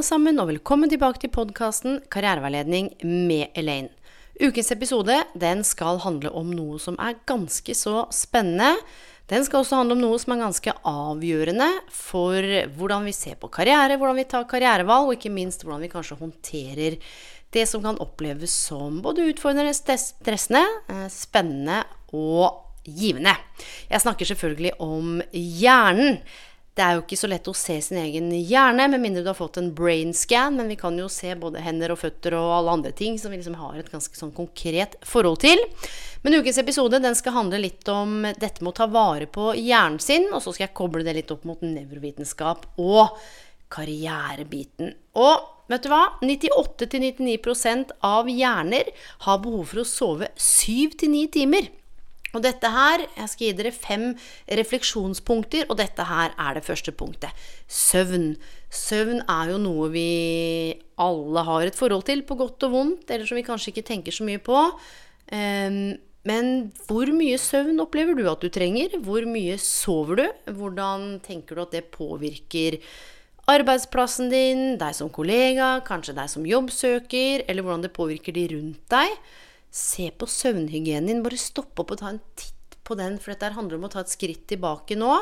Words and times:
alle 0.00 0.06
sammen, 0.08 0.38
og 0.40 0.48
velkommen 0.48 0.88
tilbake 0.88 1.20
til 1.20 1.28
podkasten 1.28 1.98
Karriereveiledning 2.08 2.86
med 3.04 3.50
Elaine. 3.52 3.90
Ukens 4.40 4.70
episode 4.72 5.12
den 5.36 5.60
skal 5.60 6.00
handle 6.00 6.30
om 6.40 6.54
noe 6.56 6.78
som 6.80 6.96
er 6.96 7.18
ganske 7.28 7.74
så 7.76 8.06
spennende. 8.08 8.78
Den 9.28 9.44
skal 9.44 9.60
også 9.60 9.82
handle 9.82 9.98
om 9.98 10.00
noe 10.00 10.22
som 10.22 10.32
er 10.32 10.40
ganske 10.40 10.72
avgjørende 10.88 11.68
for 11.92 12.48
hvordan 12.78 13.10
vi 13.10 13.12
ser 13.12 13.36
på 13.42 13.52
karriere, 13.52 14.00
hvordan 14.00 14.22
vi 14.22 14.24
tar 14.32 14.48
karrierevalg, 14.48 15.10
og 15.10 15.18
ikke 15.18 15.34
minst 15.36 15.66
hvordan 15.66 15.84
vi 15.84 15.92
kanskje 15.92 16.16
håndterer 16.22 16.96
det 17.52 17.68
som 17.68 17.84
kan 17.84 18.00
oppleves 18.00 18.56
som 18.70 19.02
både 19.04 19.28
utfordrende, 19.34 19.76
stressende, 19.76 20.64
eh, 20.88 21.08
spennende 21.12 21.82
og 22.16 22.70
givende. 22.88 23.36
Jeg 23.90 24.00
snakker 24.00 24.32
selvfølgelig 24.32 24.78
om 24.80 25.18
hjernen. 25.36 26.22
Det 26.78 26.84
er 26.84 26.94
jo 26.94 27.02
ikke 27.02 27.18
så 27.18 27.28
lett 27.28 27.48
å 27.50 27.54
se 27.56 27.74
sin 27.82 27.98
egen 27.98 28.28
hjerne, 28.30 28.86
med 28.92 29.02
mindre 29.02 29.24
du 29.24 29.28
har 29.32 29.38
fått 29.38 29.58
en 29.58 29.72
brain 29.74 30.12
scan, 30.14 30.54
men 30.56 30.70
vi 30.70 30.78
kan 30.78 30.96
jo 30.96 31.08
se 31.10 31.34
både 31.36 31.62
hender 31.64 31.92
og 31.92 31.98
føtter 32.00 32.36
og 32.38 32.52
alle 32.60 32.76
andre 32.78 32.92
ting 32.96 33.18
som 33.18 33.34
vi 33.34 33.40
liksom 33.40 33.58
har 33.58 33.80
et 33.80 33.90
ganske 33.90 34.16
sånn 34.16 34.30
konkret 34.36 34.94
forhold 35.02 35.42
til. 35.42 35.60
Men 36.22 36.38
ukens 36.38 36.60
episode 36.62 37.02
den 37.02 37.18
skal 37.18 37.34
handle 37.34 37.58
litt 37.62 37.88
om 37.90 38.22
dette 38.22 38.62
med 38.62 38.70
å 38.70 38.78
ta 38.78 38.86
vare 38.92 39.26
på 39.26 39.50
hjernen 39.58 39.98
sin, 40.02 40.28
og 40.30 40.44
så 40.44 40.54
skal 40.54 40.68
jeg 40.68 40.76
koble 40.78 41.02
det 41.06 41.16
litt 41.18 41.34
opp 41.34 41.46
mot 41.48 41.62
nevrovitenskap 41.64 42.68
og 42.78 43.18
karrierebiten. 43.70 44.94
Og 45.18 45.70
vet 45.70 45.84
du 45.84 45.90
hva? 45.90 46.04
98-99% 46.22 47.96
av 48.06 48.30
hjerner 48.30 48.94
har 49.26 49.42
behov 49.42 49.72
for 49.72 49.82
å 49.82 49.88
sove 49.88 50.30
7-9 50.38 51.26
timer. 51.34 51.70
Og 52.34 52.42
dette 52.44 52.68
her, 52.70 53.06
Jeg 53.16 53.28
skal 53.28 53.46
gi 53.46 53.52
dere 53.58 53.72
fem 53.72 54.04
refleksjonspunkter, 54.46 55.66
og 55.68 55.78
dette 55.78 56.04
her 56.04 56.34
er 56.38 56.54
det 56.54 56.64
første 56.64 56.92
punktet. 56.92 57.30
Søvn. 57.66 58.36
Søvn 58.70 59.24
er 59.28 59.50
jo 59.50 59.58
noe 59.58 59.90
vi 59.90 60.74
alle 60.98 61.44
har 61.44 61.66
et 61.66 61.74
forhold 61.74 62.04
til, 62.06 62.22
på 62.22 62.36
godt 62.38 62.62
og 62.68 62.72
vondt, 62.72 63.10
eller 63.10 63.26
som 63.26 63.36
vi 63.36 63.46
kanskje 63.46 63.72
ikke 63.72 63.88
tenker 63.88 64.12
så 64.12 64.24
mye 64.24 64.38
på. 64.38 64.62
Um, 65.32 65.98
men 66.28 66.72
hvor 66.86 67.08
mye 67.16 67.38
søvn 67.40 67.80
opplever 67.80 68.14
du 68.14 68.26
at 68.28 68.42
du 68.42 68.50
trenger? 68.52 68.98
Hvor 69.00 69.24
mye 69.24 69.56
sover 69.58 70.20
du? 70.20 70.26
Hvordan 70.52 71.20
tenker 71.24 71.56
du 71.56 71.62
at 71.64 71.72
det 71.72 71.88
påvirker 71.94 72.76
arbeidsplassen 73.50 74.28
din, 74.30 74.60
deg 74.78 74.94
som 74.94 75.10
kollega, 75.10 75.78
kanskje 75.86 76.14
deg 76.18 76.28
som 76.30 76.44
jobbsøker, 76.46 77.46
eller 77.48 77.64
hvordan 77.64 77.86
det 77.86 77.94
påvirker 77.96 78.36
de 78.36 78.46
rundt 78.52 78.84
deg? 78.92 79.16
Se 79.70 80.10
på 80.10 80.28
søvnhygienen 80.28 81.10
din. 81.10 81.24
Bare 81.24 81.40
stopp 81.40 81.78
opp 81.82 81.94
og 81.94 82.00
ta 82.02 82.10
en 82.12 82.22
titt 82.38 82.78
på 82.86 82.96
den, 82.98 83.18
for 83.22 83.32
dette 83.32 83.54
handler 83.54 83.78
om 83.78 83.86
å 83.86 83.92
ta 83.92 84.02
et 84.04 84.12
skritt 84.12 84.48
tilbake 84.50 84.98
nå. 84.98 85.12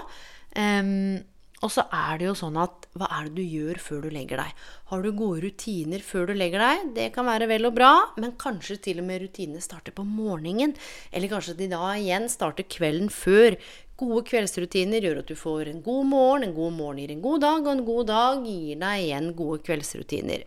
Um, 0.56 1.18
og 1.58 1.72
så 1.74 1.82
er 1.91 2.20
det 2.20 2.28
jo 2.28 2.36
sånn 2.38 2.56
at 2.60 2.86
hva 2.98 3.08
er 3.16 3.26
det 3.26 3.41
du 3.41 3.42
gjør 3.42 3.80
før 3.82 4.04
du 4.06 4.12
legger 4.14 4.38
deg? 4.38 4.60
Har 4.92 5.02
du 5.02 5.08
gode 5.10 5.42
rutiner 5.42 6.04
før 6.06 6.30
du 6.30 6.36
legger 6.38 6.62
deg? 6.62 6.84
Det 6.94 7.08
kan 7.16 7.26
være 7.26 7.48
vel 7.50 7.66
og 7.66 7.74
bra, 7.74 7.91
men 8.22 8.36
kanskje 8.38 8.78
til 8.84 9.02
og 9.02 9.08
med 9.08 9.24
rutinene 9.24 9.62
starter 9.62 9.94
på 9.96 10.06
morgenen. 10.06 10.76
Eller 11.10 11.32
kanskje 11.32 11.56
de 11.58 11.70
da 11.72 11.82
igjen 11.96 12.30
starter 12.30 12.69
kvelden 12.70 13.10
før. 13.10 13.58
Gode 13.98 14.22
kveldsrutiner 14.30 15.02
gjør 15.02 15.24
at 15.24 15.32
du 15.32 15.34
får 15.38 15.72
en 15.72 15.82
god 15.82 16.06
morgen, 16.06 16.47
en 16.47 16.54
god 16.54 16.76
morgen 16.78 17.03
gir 17.03 17.16
en 17.16 17.25
god 17.26 17.42
dag, 17.42 17.64
og 17.64 17.72
en 17.72 17.87
god 17.88 18.10
dag 18.12 18.47
gir 18.47 18.78
deg 18.84 19.08
igjen 19.08 19.32
gode 19.41 19.64
kveldsrutiner. 19.66 20.47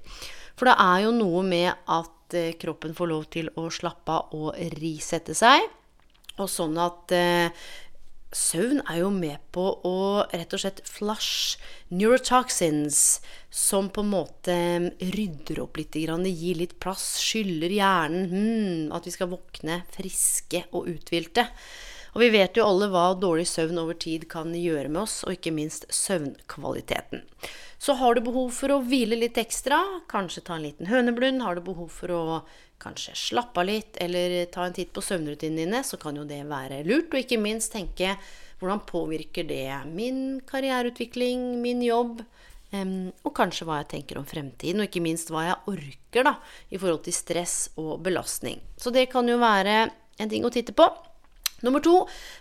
For 0.56 0.72
det 0.72 0.78
er 0.80 1.04
jo 1.04 1.14
noe 1.18 1.44
med 1.44 1.74
at 1.92 2.16
Eh, 2.38 2.56
kroppen 2.62 2.96
får 2.98 3.12
lov 3.12 3.30
til 3.34 3.52
å 3.60 3.68
slappe 3.74 4.18
av 4.18 4.36
og 4.38 4.58
risette 4.80 5.36
seg. 5.38 5.64
Og 6.40 6.50
sånn 6.50 6.78
at 6.82 7.12
eh, 7.16 7.52
søvn 8.32 8.80
er 8.88 9.02
jo 9.02 9.12
med 9.14 9.42
på 9.54 9.66
å 9.88 10.24
rett 10.32 10.56
og 10.56 10.64
slett 10.64 10.82
flush 10.88 11.60
neurotoxins, 11.92 13.20
som 13.52 13.90
på 13.92 14.06
en 14.06 14.12
måte 14.14 14.56
eh, 14.56 14.90
rydder 15.12 15.62
opp 15.66 15.80
litt, 15.82 15.98
gir 16.00 16.60
litt 16.62 16.78
plass, 16.80 17.14
skyller 17.20 17.74
hjernen 17.76 18.30
hmm, 18.32 18.92
At 18.96 19.08
vi 19.08 19.16
skal 19.16 19.32
våkne 19.34 19.82
friske 19.92 20.66
og 20.72 20.88
uthvilte. 20.94 21.50
Og 22.12 22.24
vi 22.24 22.32
vet 22.34 22.58
jo 22.58 22.68
alle 22.68 22.90
hva 22.92 23.12
dårlig 23.16 23.48
søvn 23.48 23.80
over 23.82 23.96
tid 23.96 24.28
kan 24.32 24.52
gjøre 24.56 24.90
med 24.92 25.06
oss, 25.06 25.22
og 25.24 25.38
ikke 25.38 25.54
minst 25.56 25.88
søvnkvaliteten. 25.96 27.24
Så 27.82 27.96
har 27.98 28.14
du 28.16 28.22
behov 28.26 28.52
for 28.54 28.74
å 28.76 28.82
hvile 28.86 29.18
litt 29.18 29.40
ekstra, 29.42 29.80
kanskje 30.12 30.44
ta 30.46 30.58
en 30.58 30.68
liten 30.68 30.92
høneblund, 30.92 31.42
har 31.42 31.58
du 31.58 31.64
behov 31.66 31.90
for 31.96 32.14
å 32.14 32.26
kanskje 32.82 33.16
slappe 33.18 33.62
av 33.62 33.70
litt 33.70 33.98
eller 34.02 34.44
ta 34.54 34.66
en 34.66 34.76
titt 34.76 34.92
på 34.94 35.04
søvnrutinene 35.06 35.66
dine, 35.66 35.82
så 35.86 36.00
kan 36.02 36.18
jo 36.18 36.26
det 36.28 36.44
være 36.50 36.82
lurt. 36.88 37.14
Og 37.14 37.24
ikke 37.24 37.42
minst 37.42 37.74
tenke 37.74 38.16
hvordan 38.62 38.84
påvirker 38.90 39.48
det 39.50 39.66
min 39.90 40.40
karriereutvikling, 40.50 41.62
min 41.62 41.82
jobb, 41.86 42.22
um, 42.74 43.10
og 43.26 43.36
kanskje 43.38 43.66
hva 43.70 43.82
jeg 43.82 43.92
tenker 43.96 44.22
om 44.22 44.28
fremtiden, 44.30 44.82
og 44.82 44.90
ikke 44.90 45.06
minst 45.06 45.34
hva 45.34 45.48
jeg 45.48 45.62
orker 45.74 46.28
da, 46.28 46.36
i 46.70 46.78
forhold 46.82 47.06
til 47.08 47.18
stress 47.18 47.56
og 47.82 47.96
belastning. 48.06 48.62
Så 48.78 48.94
det 48.94 49.08
kan 49.14 49.30
jo 49.30 49.42
være 49.42 49.88
en 50.22 50.30
ting 50.30 50.46
å 50.46 50.54
titte 50.54 50.76
på. 50.78 50.90
Nummer 51.62 51.84
to, 51.84 51.96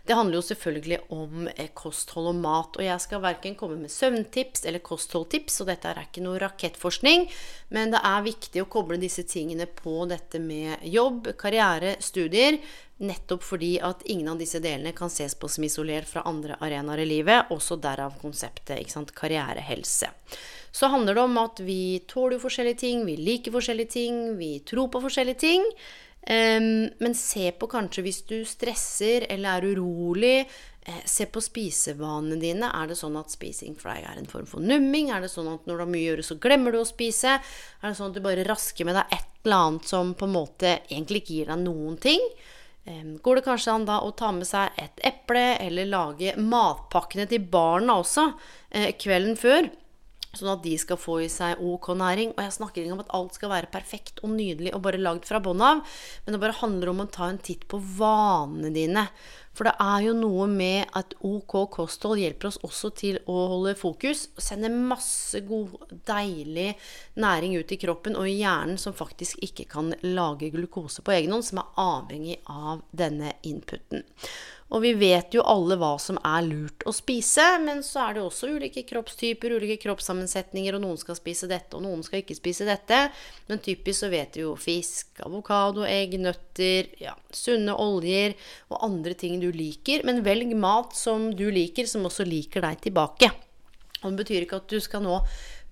det 0.09 0.17
handler 0.17 0.39
jo 0.39 0.45
selvfølgelig 0.49 0.99
om 1.13 1.49
eh, 1.55 1.71
kosthold 1.77 2.31
og 2.33 2.39
mat. 2.41 2.79
Og 2.79 2.87
jeg 2.87 3.05
skal 3.05 3.23
verken 3.25 3.57
komme 3.59 3.77
med 3.81 3.93
søvntips 3.93 4.65
eller 4.69 4.85
kostholdtips, 4.85 5.61
og 5.61 5.71
dette 5.71 5.91
er 5.91 6.05
ikke 6.07 6.25
noe 6.25 6.41
rakettforskning, 6.41 7.27
men 7.75 7.93
det 7.93 8.01
er 8.01 8.29
viktig 8.29 8.65
å 8.65 8.71
koble 8.71 9.01
disse 9.01 9.27
tingene 9.29 9.69
på 9.69 10.05
dette 10.11 10.41
med 10.43 10.87
jobb, 10.89 11.35
karriere, 11.41 11.99
studier, 12.01 12.61
nettopp 13.01 13.45
fordi 13.45 13.75
at 13.85 14.03
ingen 14.13 14.29
av 14.33 14.41
disse 14.41 14.61
delene 14.61 14.93
kan 14.97 15.13
ses 15.13 15.35
på 15.39 15.49
som 15.49 15.65
isolert 15.65 16.09
fra 16.09 16.25
andre 16.29 16.59
arenaer 16.61 17.05
i 17.05 17.09
livet, 17.09 17.53
også 17.53 17.79
derav 17.81 18.19
konseptet 18.21 18.81
ikke 18.81 18.97
sant, 18.97 19.15
karrierehelse. 19.17 20.11
Så 20.71 20.91
handler 20.93 21.17
det 21.17 21.25
om 21.25 21.39
at 21.43 21.61
vi 21.65 22.01
tåler 22.09 22.39
forskjellige 22.43 22.83
ting, 22.85 23.03
vi 23.09 23.17
liker 23.19 23.55
forskjellige 23.57 23.95
ting, 23.97 24.21
vi 24.39 24.59
tror 24.67 24.91
på 24.93 25.03
forskjellige 25.03 25.43
ting. 25.43 25.67
Men 26.29 27.15
se 27.17 27.49
på 27.59 27.67
kanskje 27.67 28.05
hvis 28.05 28.21
du 28.29 28.37
stresser 28.47 29.25
eller 29.33 29.59
er 29.59 29.73
urolig. 29.73 30.45
Eh, 30.83 31.01
se 31.05 31.27
på 31.27 31.41
spisevanene 31.45 32.39
dine. 32.41 32.71
Er 32.73 32.89
det 32.89 32.97
sånn 32.97 33.19
at 33.21 33.33
spising 33.33 33.75
for 33.79 33.93
deg 33.93 34.07
er 34.07 34.21
en 34.21 34.31
form 34.31 34.47
for 34.49 34.65
numming? 34.65 35.11
Er 35.13 35.25
det 35.25 35.33
sånn 35.33 35.51
at 35.53 35.67
når 35.69 35.77
du 35.77 35.85
har 35.85 35.91
mye 35.91 36.05
å 36.05 36.09
gjøre, 36.13 36.29
så 36.31 36.39
glemmer 36.41 36.73
du 36.73 36.81
å 36.81 36.89
spise? 36.89 37.37
Er 37.37 37.89
det 37.89 37.99
sånn 37.99 38.13
at 38.13 38.17
du 38.17 38.25
bare 38.25 38.47
rasker 38.49 38.89
med 38.89 38.97
deg 38.97 39.19
et 39.19 39.45
eller 39.45 39.67
annet 39.67 39.91
som 39.91 40.15
på 40.17 40.29
en 40.29 40.35
måte 40.37 40.79
egentlig 40.89 41.23
ikke 41.23 41.37
gir 41.37 41.53
deg 41.53 41.63
noen 41.67 42.01
ting? 42.01 42.25
Går 43.23 43.39
det 43.39 43.45
kanskje 43.45 43.75
an 43.77 43.85
da 43.87 43.99
å 44.03 44.09
ta 44.17 44.31
med 44.35 44.49
seg 44.49 44.73
et 44.81 45.03
eple, 45.07 45.43
eller 45.61 45.87
lage 45.87 46.33
matpakkene 46.41 47.29
til 47.29 47.45
barna 47.53 48.01
også 48.01 48.25
eh, 48.73 48.91
kvelden 48.99 49.37
før? 49.39 49.69
Sånn 50.31 50.53
at 50.53 50.63
de 50.63 50.77
skal 50.79 50.99
få 51.01 51.17
i 51.25 51.29
seg 51.33 51.59
OK 51.59 51.89
næring. 51.99 52.37
Og 52.37 52.45
jeg 52.45 52.55
snakker 52.55 52.85
ikke 52.85 52.95
om 52.95 53.03
at 53.03 53.13
alt 53.19 53.35
skal 53.35 53.51
være 53.51 53.71
perfekt 53.73 54.23
og 54.23 54.31
nydelig 54.37 54.75
og 54.77 54.85
bare 54.85 55.01
lagd 55.03 55.27
fra 55.27 55.41
bånn 55.43 55.63
av, 55.65 55.83
men 56.25 56.37
det 56.37 56.43
bare 56.43 56.59
handler 56.61 56.93
om 56.93 57.03
å 57.03 57.11
ta 57.11 57.27
en 57.31 57.41
titt 57.43 57.67
på 57.71 57.81
vanene 57.99 58.71
dine. 58.75 59.09
For 59.57 59.67
det 59.67 59.73
er 59.83 60.05
jo 60.07 60.13
noe 60.15 60.47
med 60.47 60.93
at 60.97 61.17
OK 61.27 61.57
kosthold 61.75 62.21
hjelper 62.23 62.53
oss 62.53 62.61
også 62.65 62.93
til 63.01 63.19
å 63.27 63.35
holde 63.51 63.75
fokus. 63.79 64.29
og 64.37 64.45
Sende 64.47 64.71
masse 64.71 65.43
god, 65.49 65.75
deilig 66.07 66.71
næring 67.19 67.59
ut 67.59 67.75
i 67.75 67.81
kroppen 67.83 68.17
og 68.17 68.31
i 68.31 68.39
hjernen 68.39 68.79
som 68.79 68.95
faktisk 68.97 69.43
ikke 69.45 69.67
kan 69.75 69.91
lage 70.07 70.53
glukose 70.55 71.03
på 71.03 71.17
egen 71.19 71.35
hånd, 71.35 71.49
som 71.51 71.65
er 71.65 71.75
avhengig 71.83 72.39
av 72.47 72.87
denne 72.95 73.35
inputen. 73.43 74.07
Og 74.71 74.85
vi 74.85 74.93
vet 74.95 75.35
jo 75.35 75.43
alle 75.51 75.75
hva 75.81 75.97
som 75.99 76.19
er 76.23 76.45
lurt 76.47 76.85
å 76.87 76.93
spise, 76.95 77.43
men 77.65 77.83
så 77.83 78.05
er 78.05 78.17
det 78.17 78.23
også 78.23 78.53
ulike 78.55 78.85
kroppstyper, 78.87 79.57
ulike 79.59 79.81
kroppssammensetninger, 79.83 80.77
og 80.77 80.85
noen 80.85 81.01
skal 81.01 81.19
spise 81.19 81.49
dette, 81.51 81.75
og 81.75 81.83
noen 81.83 82.05
skal 82.07 82.23
ikke 82.23 82.39
spise 82.39 82.69
dette. 82.69 83.01
Men 83.51 83.63
typisk 83.65 84.05
så 84.05 84.13
vet 84.13 84.39
vi 84.39 84.45
jo 84.45 84.55
fisk, 84.55 85.11
avokado, 85.27 85.83
egg, 85.89 86.15
nøtter, 86.23 86.93
ja, 87.03 87.17
sunne 87.35 87.75
oljer 87.75 88.37
og 88.71 88.85
andre 88.87 89.19
ting 89.19 89.41
du 89.43 89.51
liker. 89.51 90.07
Men 90.07 90.23
velg 90.27 90.55
mat 90.55 90.95
som 90.95 91.33
du 91.35 91.49
liker, 91.51 91.91
som 91.91 92.07
også 92.07 92.29
liker 92.29 92.63
deg 92.63 92.87
tilbake. 92.87 93.33
Og 94.01 94.13
det 94.13 94.23
betyr 94.23 94.47
ikke 94.47 94.63
at 94.63 94.71
du 94.71 94.79
skal 94.81 95.03
nå 95.05 95.19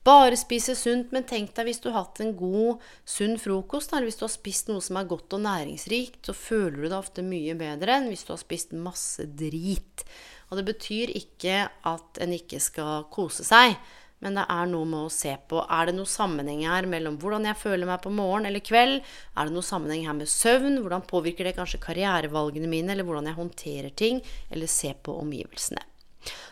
bare 0.08 0.38
spise 0.40 0.74
sunt, 0.78 1.12
men 1.12 1.26
tenk 1.28 1.52
deg 1.56 1.68
hvis 1.68 1.82
du 1.84 1.90
har 1.90 2.00
hatt 2.06 2.22
en 2.24 2.32
god, 2.38 2.82
sunn 3.08 3.36
frokost, 3.40 3.92
eller 3.92 4.08
hvis 4.08 4.18
du 4.20 4.24
har 4.24 4.32
spist 4.32 4.72
noe 4.72 4.84
som 4.84 4.98
er 4.98 5.10
godt 5.10 5.36
og 5.36 5.44
næringsrikt, 5.44 6.22
så 6.24 6.36
føler 6.36 6.80
du 6.80 6.88
deg 6.88 6.98
ofte 6.98 7.24
mye 7.26 7.56
bedre 7.58 7.98
enn 7.98 8.10
hvis 8.10 8.24
du 8.26 8.32
har 8.34 8.42
spist 8.42 8.74
masse 8.76 9.28
drit. 9.38 10.06
Og 10.48 10.58
det 10.58 10.66
betyr 10.70 11.12
ikke 11.18 11.66
at 11.68 12.20
en 12.24 12.34
ikke 12.34 12.60
skal 12.62 13.08
kose 13.12 13.44
seg, 13.44 13.76
men 14.24 14.34
det 14.34 14.44
er 14.50 14.66
noe 14.66 14.86
med 14.88 15.06
å 15.06 15.12
se 15.14 15.30
på 15.46 15.60
Er 15.62 15.88
det 15.88 15.92
noe 15.94 16.10
sammenheng 16.10 16.64
her 16.66 16.88
mellom 16.90 17.20
hvordan 17.22 17.44
jeg 17.46 17.60
føler 17.60 17.86
meg 17.86 18.00
på 18.02 18.10
morgen 18.10 18.48
eller 18.48 18.64
kveld? 18.64 19.04
Er 19.38 19.46
det 19.46 19.54
noe 19.54 19.66
sammenheng 19.66 20.08
her 20.08 20.16
med 20.18 20.30
søvn? 20.30 20.80
Hvordan 20.82 21.06
påvirker 21.06 21.46
det 21.46 21.54
kanskje 21.58 21.82
karrierevalgene 21.84 22.70
mine, 22.70 22.94
eller 22.94 23.06
hvordan 23.06 23.30
jeg 23.30 23.38
håndterer 23.38 23.94
ting, 23.94 24.22
eller 24.50 24.70
ser 24.70 24.98
på 24.98 25.14
omgivelsene? 25.22 25.84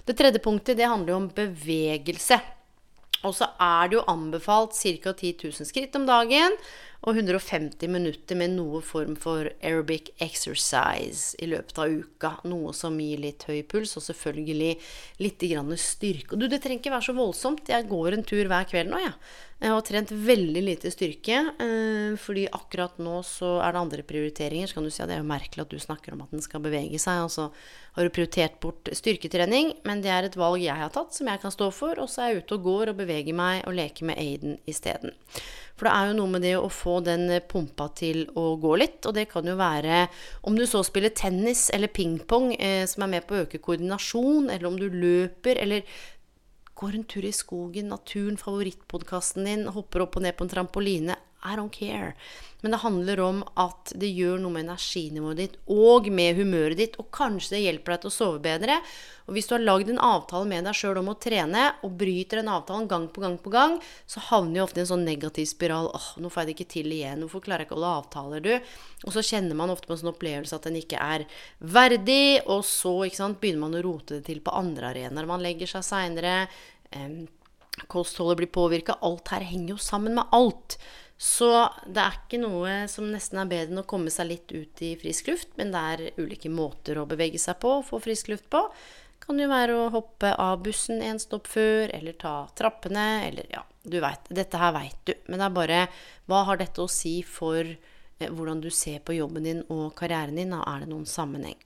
Det 0.06 0.14
tredje 0.14 0.43
punktet 0.44 0.79
det 0.79 0.87
handler 0.87 1.17
jo 1.17 1.19
om 1.25 1.32
bevegelse. 1.35 2.38
Og 3.26 3.34
så 3.34 3.50
er 3.62 3.90
det 3.90 3.99
jo 3.99 4.06
anbefalt 4.11 4.76
ca. 4.78 5.12
10 5.12 5.32
000 5.43 5.69
skritt 5.69 5.99
om 5.99 6.06
dagen 6.08 6.55
og 7.04 7.16
150 7.16 7.90
minutter 7.93 8.38
med 8.38 8.54
noe 8.56 8.81
form 8.84 9.16
for 9.20 9.50
aerobic 9.60 10.12
exercise 10.22 11.37
i 11.43 11.48
løpet 11.50 11.78
av 11.82 11.93
uka. 11.93 12.32
Noe 12.48 12.72
som 12.76 12.96
gir 13.00 13.20
litt 13.22 13.44
høy 13.48 13.60
puls, 13.69 13.96
og 13.98 14.06
selvfølgelig 14.06 14.72
litt 15.22 15.44
styrke. 15.82 16.32
Og 16.32 16.40
du, 16.40 16.48
det 16.48 16.62
trenger 16.64 16.81
ikke 16.81 16.94
være 16.96 17.08
så 17.10 17.16
voldsomt. 17.16 17.69
Jeg 17.69 17.88
går 17.90 18.16
en 18.16 18.26
tur 18.26 18.48
hver 18.50 18.70
kveld 18.70 18.90
nå, 18.90 19.02
jeg. 19.04 19.12
Ja. 19.12 19.43
Jeg 19.56 19.72
har 19.72 19.84
trent 19.88 20.10
veldig 20.12 20.60
lite 20.60 20.90
styrke, 20.93 21.37
eh, 21.64 22.16
fordi 22.20 22.43
akkurat 22.52 22.99
nå 23.00 23.22
så 23.25 23.54
er 23.64 23.72
det 23.72 23.81
andre 23.81 24.02
prioriteringer. 24.04 24.69
Så 24.69 24.76
kan 24.76 24.84
du 24.84 24.90
si 24.92 25.00
at 25.00 25.08
det 25.08 25.16
er 25.16 25.22
jo 25.22 25.31
merkelig 25.31 25.62
at 25.64 25.72
du 25.72 25.81
snakker 25.81 26.12
om 26.12 26.26
at 26.26 26.34
den 26.34 26.44
skal 26.44 26.60
bevege 26.60 27.00
seg, 27.00 27.22
og 27.25 27.32
så 27.32 27.46
har 27.96 28.04
du 28.04 28.12
prioritert 28.12 28.58
bort 28.60 28.90
styrketrening. 28.92 29.72
Men 29.88 30.04
det 30.04 30.12
er 30.12 30.28
et 30.28 30.37
valg 30.37 30.60
jeg 30.60 30.76
har 30.76 30.92
tatt, 30.92 31.16
som 31.16 31.32
jeg 31.32 31.40
kan 31.40 31.54
stå 31.54 31.70
for. 31.72 31.96
Og 31.96 32.10
så 32.12 32.26
er 32.26 32.34
jeg 32.34 32.44
ute 32.44 32.58
og 32.58 32.69
går 32.69 32.92
og 32.92 33.00
beveger 33.00 33.37
meg 33.37 33.64
og 33.64 33.78
leker 33.81 34.10
med 34.10 34.20
Aiden 34.20 34.60
isteden. 34.69 35.16
For 35.76 35.88
det 35.88 35.93
er 35.93 36.08
jo 36.08 36.17
noe 36.17 36.32
med 36.32 36.44
det 36.46 36.55
å 36.56 36.73
få 36.73 36.99
den 37.05 37.28
pumpa 37.50 37.90
til 37.99 38.25
å 38.38 38.55
gå 38.61 38.73
litt. 38.81 39.00
Og 39.05 39.17
det 39.17 39.26
kan 39.32 39.46
jo 39.46 39.58
være 39.61 40.06
om 40.49 40.56
du 40.56 40.64
så 40.69 40.81
spiller 40.87 41.12
tennis 41.12 41.69
eller 41.75 41.93
pingpong, 41.93 42.55
eh, 42.56 42.84
som 42.88 43.05
er 43.05 43.12
med 43.17 43.26
på 43.28 43.37
å 43.37 43.44
øke 43.44 43.61
koordinasjon, 43.61 44.49
eller 44.50 44.70
om 44.70 44.81
du 44.81 44.88
løper, 44.88 45.61
eller 45.61 45.84
går 46.76 46.96
en 46.96 47.06
tur 47.08 47.25
i 47.25 47.32
skogen, 47.32 47.88
naturen, 47.93 48.37
favorittpodkasten 48.40 49.49
din, 49.49 49.69
hopper 49.73 50.05
opp 50.05 50.19
og 50.19 50.26
ned 50.26 50.37
på 50.37 50.44
en 50.44 50.52
trampoline. 50.52 51.17
I 51.46 51.56
don't 51.58 51.72
care. 51.72 52.14
Men 52.64 52.72
det 52.72 52.81
handler 52.82 53.20
om 53.20 53.43
at 53.60 53.93
det 53.94 54.08
gjør 54.10 54.40
noe 54.43 54.50
med 54.54 54.64
energinivået 54.64 55.38
ditt 55.38 55.52
og 55.70 56.08
med 56.10 56.38
humøret 56.40 56.81
ditt, 56.81 56.96
og 56.98 57.12
kanskje 57.14 57.54
det 57.54 57.60
hjelper 57.66 57.94
deg 57.94 58.00
til 58.02 58.10
å 58.10 58.14
sove 58.14 58.40
bedre. 58.43 58.78
Og 59.28 59.37
hvis 59.37 59.46
du 59.46 59.52
har 59.54 59.62
lagd 59.62 59.93
en 59.93 60.00
avtale 60.02 60.48
med 60.50 60.66
deg 60.66 60.75
sjøl 60.78 60.98
om 61.02 61.12
å 61.12 61.16
trene, 61.20 61.66
og 61.87 61.94
bryter 62.00 62.40
den 62.40 62.50
avtalen 62.50 62.88
gang 62.90 63.06
på 63.12 63.22
gang 63.22 63.37
på 63.43 63.52
gang, 63.54 63.76
så 64.10 64.25
havner 64.32 64.58
du 64.58 64.64
ofte 64.64 64.81
i 64.81 64.84
en 64.87 64.90
sånn 64.90 65.06
negativ 65.06 65.46
spiral. 65.50 65.93
åh, 65.94 66.08
nå 66.19 66.32
får 66.32 66.43
jeg 66.43 66.48
det 66.48 66.56
ikke 66.56 66.69
til 66.75 66.96
igjen. 66.96 67.22
Hvorfor 67.26 67.46
klarer 67.46 67.62
jeg 67.62 67.70
ikke 67.70 67.76
å 67.76 67.81
holde 67.81 67.94
avtaler, 68.00 68.42
du? 68.42 68.75
Og 69.04 69.14
så 69.14 69.26
kjenner 69.31 69.62
man 69.62 69.75
ofte 69.75 69.90
på 69.90 69.94
en 69.94 70.02
sånn 70.02 70.14
opplevelse 70.14 70.58
at 70.58 70.66
den 70.66 70.82
ikke 70.82 71.06
er 71.06 71.28
verdig, 71.60 72.42
og 72.46 72.64
så 72.66 72.99
sant, 73.14 73.38
begynner 73.42 73.66
man 73.69 73.78
å 73.78 73.87
rote 73.87 74.19
det 74.19 74.31
til 74.31 74.42
på 74.42 74.54
andre 74.56 74.94
arenaer. 74.94 75.28
Man 75.28 75.44
legger 75.44 75.76
seg 75.76 75.87
seinere. 75.87 76.38
Kostholdet 77.92 78.40
blir 78.40 78.54
påvirka. 78.54 78.96
Alt 79.04 79.34
her 79.34 79.44
henger 79.44 79.76
jo 79.76 79.82
sammen 79.82 80.16
med 80.16 80.34
alt. 80.34 80.81
Så 81.16 81.48
det 81.88 82.02
er 82.02 82.16
ikke 82.18 82.40
noe 82.42 82.72
som 82.92 83.08
nesten 83.08 83.40
er 83.40 83.48
bedre 83.48 83.72
enn 83.72 83.80
å 83.80 83.88
komme 83.88 84.12
seg 84.12 84.28
litt 84.28 84.52
ut 84.52 84.82
i 84.84 84.92
frisk 85.00 85.30
luft, 85.32 85.54
men 85.56 85.72
det 85.72 85.82
er 85.92 86.02
ulike 86.20 86.50
måter 86.52 87.00
å 87.00 87.06
bevege 87.08 87.40
seg 87.40 87.56
på, 87.62 87.78
og 87.78 87.86
få 87.88 88.02
frisk 88.04 88.28
luft 88.34 88.50
på. 88.52 88.60
Kan 89.24 89.40
jo 89.40 89.48
være 89.48 89.78
å 89.80 89.88
hoppe 89.94 90.34
av 90.38 90.60
bussen 90.66 91.00
en 91.02 91.18
stopp 91.18 91.48
før, 91.48 91.88
eller 91.96 92.18
ta 92.20 92.34
trappene, 92.58 93.06
eller 93.30 93.48
ja, 93.50 93.64
du 93.82 93.96
veit. 94.04 94.28
Dette 94.28 94.60
her 94.60 94.74
veit 94.76 94.98
du. 95.08 95.14
Men 95.26 95.40
det 95.40 95.48
er 95.48 95.56
bare 95.56 95.80
Hva 96.28 96.42
har 96.50 96.60
dette 96.60 96.84
å 96.84 96.90
si 96.90 97.20
for 97.24 97.62
eh, 97.64 98.28
hvordan 98.28 98.60
du 98.60 98.68
ser 98.70 99.00
på 99.00 99.16
jobben 99.16 99.48
din 99.48 99.64
og 99.72 99.94
karrieren 99.98 100.36
din? 100.36 100.52
Er 100.52 100.84
det 100.84 100.90
noen 100.92 101.08
sammenheng? 101.08 101.58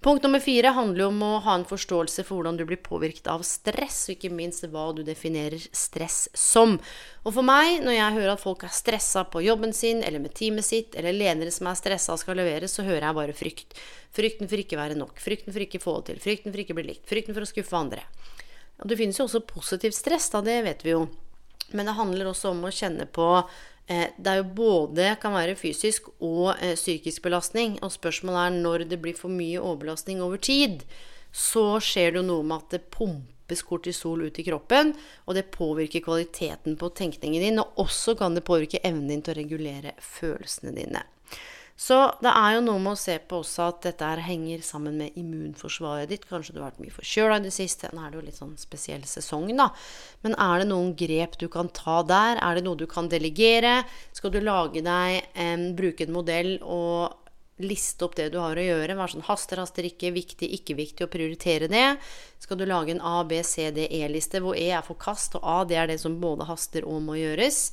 Punkt 0.00 0.24
nummer 0.24 0.40
fire 0.40 0.70
handler 0.72 1.10
om 1.10 1.18
å 1.20 1.30
ha 1.44 1.54
en 1.58 1.66
forståelse 1.68 2.22
for 2.24 2.38
hvordan 2.38 2.56
du 2.56 2.62
blir 2.64 2.80
påvirket 2.80 3.26
av 3.28 3.42
stress, 3.44 3.98
og 4.08 4.14
ikke 4.14 4.32
minst 4.32 4.64
hva 4.72 4.86
du 4.96 5.02
definerer 5.04 5.60
stress 5.76 6.22
som. 6.32 6.78
Og 7.20 7.34
for 7.36 7.44
meg, 7.44 7.82
når 7.84 7.98
jeg 7.98 8.16
hører 8.16 8.32
at 8.32 8.40
folk 8.40 8.64
er 8.64 8.72
stressa 8.72 9.26
på 9.28 9.44
jobben 9.44 9.74
sin, 9.76 10.00
eller 10.00 10.24
med 10.24 10.32
teamet 10.38 10.64
sitt, 10.64 10.96
eller 10.96 11.12
ledere 11.12 11.52
som 11.52 11.68
er 11.68 11.76
stressa 11.76 12.16
og 12.16 12.22
skal 12.22 12.40
levere, 12.40 12.70
så 12.70 12.86
hører 12.86 13.10
jeg 13.10 13.18
bare 13.20 13.36
frykt. 13.36 13.76
Frykten 14.16 14.48
for 14.48 14.64
ikke 14.64 14.80
være 14.80 14.96
nok, 14.96 15.20
frykten 15.20 15.52
for 15.52 15.68
ikke 15.68 15.82
få 15.84 15.98
det 16.00 16.14
til, 16.14 16.22
frykten 16.24 16.54
for 16.54 16.64
ikke 16.64 16.78
bli 16.80 16.88
likt, 16.94 17.04
frykten 17.10 17.36
for 17.36 17.44
å 17.44 17.50
skuffe 17.52 17.76
andre. 17.76 18.06
Og 18.80 18.88
det 18.88 18.96
finnes 18.96 19.20
jo 19.20 19.28
også 19.28 19.44
positivt 19.44 19.98
stress, 19.98 20.30
da, 20.32 20.40
det 20.40 20.62
vet 20.64 20.86
vi 20.86 20.96
jo. 20.96 21.04
Men 21.76 21.86
det 21.86 21.98
handler 22.00 22.32
også 22.32 22.54
om 22.54 22.64
å 22.66 22.72
kjenne 22.74 23.04
på 23.06 23.26
det 23.90 24.30
er 24.30 24.38
jo 24.38 24.50
både 24.54 25.08
kan 25.22 25.34
være 25.34 25.56
fysisk 25.58 26.12
og 26.22 26.52
eh, 26.60 26.76
psykisk 26.78 27.24
belastning. 27.26 27.78
Og 27.82 27.90
spørsmålet 27.94 28.40
er 28.44 28.58
når 28.62 28.84
det 28.92 29.00
blir 29.02 29.18
for 29.18 29.32
mye 29.32 29.58
overbelastning 29.58 30.22
over 30.22 30.38
tid, 30.38 30.84
så 31.34 31.80
skjer 31.82 32.12
det 32.12 32.20
jo 32.22 32.26
noe 32.28 32.46
med 32.46 32.62
at 32.62 32.76
det 32.76 32.90
pumpes 32.94 33.64
kortisol 33.66 34.22
ut 34.26 34.38
i 34.38 34.46
kroppen, 34.46 34.92
og 35.26 35.34
det 35.34 35.50
påvirker 35.54 36.04
kvaliteten 36.06 36.78
på 36.78 36.90
tenkningen 36.94 37.42
din. 37.42 37.62
Og 37.62 37.82
også 37.86 38.14
kan 38.18 38.38
det 38.38 38.46
påvirke 38.46 38.82
evnen 38.82 39.10
din 39.10 39.24
til 39.26 39.34
å 39.34 39.40
regulere 39.40 39.96
følelsene 39.98 40.74
dine. 40.76 41.02
Så 41.80 41.96
det 42.20 42.28
er 42.28 42.58
jo 42.58 42.64
noe 42.66 42.80
med 42.82 42.92
å 42.92 43.00
se 43.00 43.14
på 43.24 43.38
også 43.40 43.70
at 43.70 43.78
dette 43.86 44.04
her 44.04 44.20
henger 44.20 44.60
sammen 44.64 44.98
med 45.00 45.14
immunforsvaret 45.16 46.10
ditt. 46.10 46.26
Kanskje 46.28 46.52
du 46.52 46.58
har 46.60 46.74
vært 46.74 46.82
mye 46.82 46.92
forkjøla 46.92 47.38
i 47.40 47.44
det 47.46 47.52
siste. 47.54 47.88
Nå 47.96 48.02
er 48.04 48.10
det 48.12 48.18
jo 48.18 48.24
litt 48.26 48.36
sånn 48.36 48.52
spesiell 48.60 49.06
sesong, 49.08 49.48
da. 49.56 49.70
Men 50.20 50.36
er 50.36 50.60
det 50.60 50.66
noen 50.68 50.90
grep 51.00 51.38
du 51.40 51.46
kan 51.48 51.70
ta 51.72 52.02
der? 52.04 52.36
Er 52.44 52.58
det 52.58 52.66
noe 52.66 52.76
du 52.76 52.84
kan 52.90 53.08
delegere? 53.08 53.78
Skal 54.12 54.34
du 54.34 54.42
lage 54.44 54.82
deg 54.84 55.32
en, 55.40 55.70
bruke 55.78 56.04
en 56.04 56.12
modell 56.18 56.58
og 56.60 57.16
liste 57.64 58.04
opp 58.04 58.18
det 58.18 58.28
du 58.34 58.36
har 58.42 58.60
å 58.60 58.66
gjøre? 58.66 58.98
Være 58.98 59.14
sånn 59.14 59.24
haster, 59.30 59.62
haster 59.64 59.88
ikke, 59.88 60.12
viktig, 60.12 60.50
ikke 60.60 60.76
viktig, 60.76 61.06
og 61.06 61.14
prioritere 61.14 61.70
det. 61.72 61.86
Skal 62.44 62.60
du 62.60 62.66
lage 62.68 62.92
en 62.92 63.00
A, 63.00 63.22
B, 63.24 63.40
C, 63.40 63.70
D, 63.72 63.88
E-liste 64.02 64.44
hvor 64.44 64.52
E 64.52 64.68
er 64.68 64.84
forkast, 64.84 65.40
og 65.40 65.48
A 65.48 65.62
det 65.64 65.80
er 65.80 65.88
det 65.94 65.96
som 66.04 66.20
både 66.20 66.44
haster 66.52 66.84
og 66.84 67.00
må 67.08 67.16
gjøres? 67.22 67.70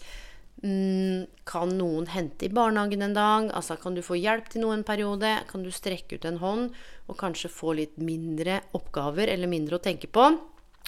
Mm, 0.66 1.28
kan 1.46 1.70
noen 1.78 2.08
hente 2.10 2.48
i 2.48 2.54
barnehagen 2.54 3.06
en 3.06 3.14
dag? 3.14 3.50
Altså, 3.54 3.78
kan 3.78 3.94
du 3.94 4.02
få 4.06 4.18
hjelp 4.18 4.50
til 4.50 4.64
noe 4.64 4.74
en 4.74 4.86
periode? 4.88 5.36
Kan 5.52 5.66
du 5.66 5.70
strekke 5.74 6.18
ut 6.18 6.26
en 6.26 6.42
hånd 6.42 6.70
og 7.08 7.18
kanskje 7.20 7.54
få 7.54 7.76
litt 7.78 7.98
mindre 8.02 8.64
oppgaver 8.78 9.30
eller 9.30 9.52
mindre 9.52 9.78
å 9.78 9.84
tenke 9.84 10.10
på? 10.10 10.32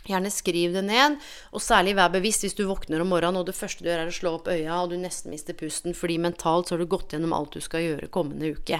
Gjerne 0.08 0.32
skriv 0.32 0.74
det 0.74 0.86
ned, 0.88 1.18
og 1.52 1.62
særlig 1.62 1.98
vær 2.00 2.12
bevisst 2.14 2.46
hvis 2.46 2.56
du 2.56 2.64
våkner 2.70 3.04
om 3.04 3.12
morgenen 3.12 3.42
og 3.42 3.50
det 3.50 3.58
første 3.58 3.84
du 3.84 3.90
gjør 3.92 4.06
er 4.06 4.12
å 4.12 4.16
slå 4.16 4.32
opp 4.38 4.48
øya 4.50 4.78
og 4.80 4.94
du 4.94 4.96
nesten 4.98 5.34
mister 5.34 5.58
pusten 5.60 5.98
fordi 5.98 6.16
mentalt 6.24 6.70
så 6.70 6.78
har 6.78 6.82
du 6.82 6.90
gått 6.90 7.14
gjennom 7.14 7.36
alt 7.36 7.58
du 7.58 7.62
skal 7.62 7.84
gjøre 7.84 8.10
kommende 8.14 8.54
uke. 8.56 8.80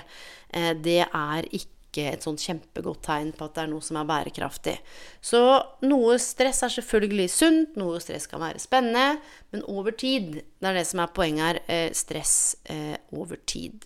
Eh, 0.56 0.72
det 0.80 1.04
er 1.06 1.50
ikke 1.52 1.79
ikke 2.00 2.16
et 2.16 2.26
sånt 2.26 2.44
kjempegodt 2.44 3.04
tegn 3.06 3.34
på 3.36 3.48
at 3.48 3.58
det 3.58 3.66
er 3.66 3.72
noe 3.72 3.84
som 3.86 4.00
er 4.00 4.08
bærekraftig. 4.10 4.78
Så 5.22 5.42
noe 5.86 6.18
stress 6.22 6.64
er 6.66 6.74
selvfølgelig 6.74 7.28
sunt, 7.34 7.78
noe 7.80 8.00
stress 8.04 8.30
kan 8.32 8.42
være 8.44 8.62
spennende, 8.62 9.20
men 9.54 9.66
over 9.68 9.96
tid 9.96 10.42
Det 10.60 10.68
er 10.68 10.76
det 10.76 10.88
som 10.88 11.00
er 11.00 11.14
poenget 11.16 11.46
her. 11.46 11.60
Eh, 11.68 11.94
stress 11.96 12.58
eh, 12.70 12.98
over 13.16 13.40
tid. 13.48 13.86